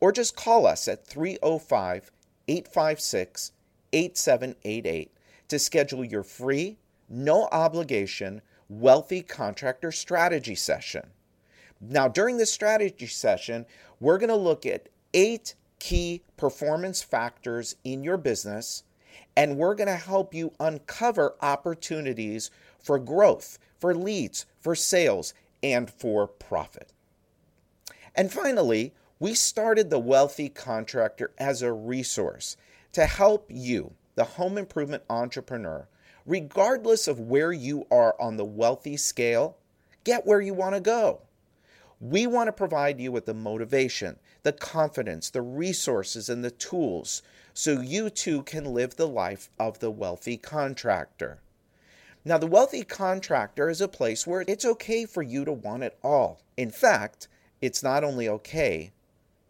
or 0.03 0.11
just 0.11 0.35
call 0.35 0.67
us 0.67 0.89
at 0.89 1.07
305 1.07 2.11
856 2.49 3.53
8788 3.93 5.11
to 5.47 5.57
schedule 5.57 6.03
your 6.03 6.23
free, 6.23 6.77
no 7.07 7.47
obligation, 7.53 8.41
wealthy 8.67 9.21
contractor 9.21 9.93
strategy 9.93 10.55
session. 10.55 11.03
Now, 11.79 12.09
during 12.09 12.35
this 12.35 12.51
strategy 12.51 13.07
session, 13.07 13.65
we're 14.01 14.17
going 14.17 14.27
to 14.27 14.35
look 14.35 14.65
at 14.65 14.89
eight 15.13 15.55
key 15.79 16.21
performance 16.35 17.01
factors 17.01 17.77
in 17.85 18.03
your 18.03 18.17
business, 18.17 18.83
and 19.37 19.55
we're 19.55 19.73
going 19.73 19.87
to 19.87 19.95
help 19.95 20.33
you 20.33 20.51
uncover 20.59 21.35
opportunities 21.41 22.51
for 22.77 22.99
growth, 22.99 23.57
for 23.79 23.95
leads, 23.95 24.47
for 24.59 24.75
sales, 24.75 25.33
and 25.63 25.89
for 25.89 26.27
profit. 26.27 26.91
And 28.13 28.33
finally, 28.33 28.93
we 29.19 29.33
started 29.33 29.89
the 29.89 29.99
Wealthy 29.99 30.49
Contractor 30.49 31.31
as 31.37 31.61
a 31.61 31.71
resource 31.71 32.57
to 32.93 33.05
help 33.05 33.45
you, 33.49 33.93
the 34.15 34.23
home 34.23 34.57
improvement 34.57 35.03
entrepreneur, 35.09 35.87
regardless 36.25 37.07
of 37.07 37.19
where 37.19 37.51
you 37.51 37.85
are 37.91 38.15
on 38.19 38.37
the 38.37 38.45
wealthy 38.45 38.97
scale, 38.97 39.57
get 40.03 40.25
where 40.25 40.41
you 40.41 40.53
want 40.53 40.75
to 40.75 40.81
go. 40.81 41.21
We 41.99 42.27
want 42.27 42.47
to 42.47 42.53
provide 42.53 42.99
you 42.99 43.11
with 43.11 43.25
the 43.25 43.33
motivation, 43.33 44.19
the 44.41 44.51
confidence, 44.51 45.29
the 45.29 45.41
resources, 45.41 46.27
and 46.27 46.43
the 46.43 46.51
tools 46.51 47.21
so 47.53 47.79
you 47.79 48.09
too 48.09 48.43
can 48.43 48.73
live 48.73 48.95
the 48.95 49.07
life 49.07 49.49
of 49.59 49.79
the 49.79 49.91
wealthy 49.91 50.37
contractor. 50.37 51.39
Now, 52.25 52.37
the 52.37 52.47
wealthy 52.47 52.83
contractor 52.83 53.69
is 53.69 53.79
a 53.79 53.87
place 53.87 54.25
where 54.25 54.43
it's 54.47 54.65
okay 54.65 55.05
for 55.05 55.21
you 55.21 55.45
to 55.45 55.53
want 55.53 55.83
it 55.83 55.97
all. 56.03 56.41
In 56.57 56.71
fact, 56.71 57.27
it's 57.61 57.83
not 57.83 58.03
only 58.03 58.27
okay, 58.27 58.91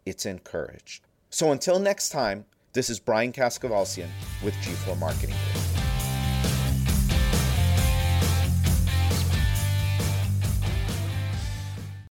it's 0.06 0.26
encouraged. 0.26 1.06
So 1.30 1.52
until 1.52 1.78
next 1.78 2.10
time, 2.10 2.44
this 2.72 2.90
is 2.90 3.00
Brian 3.00 3.32
Kaskavalciyan 3.32 4.08
with 4.42 4.54
G4 4.54 4.98
Marketing. 4.98 5.36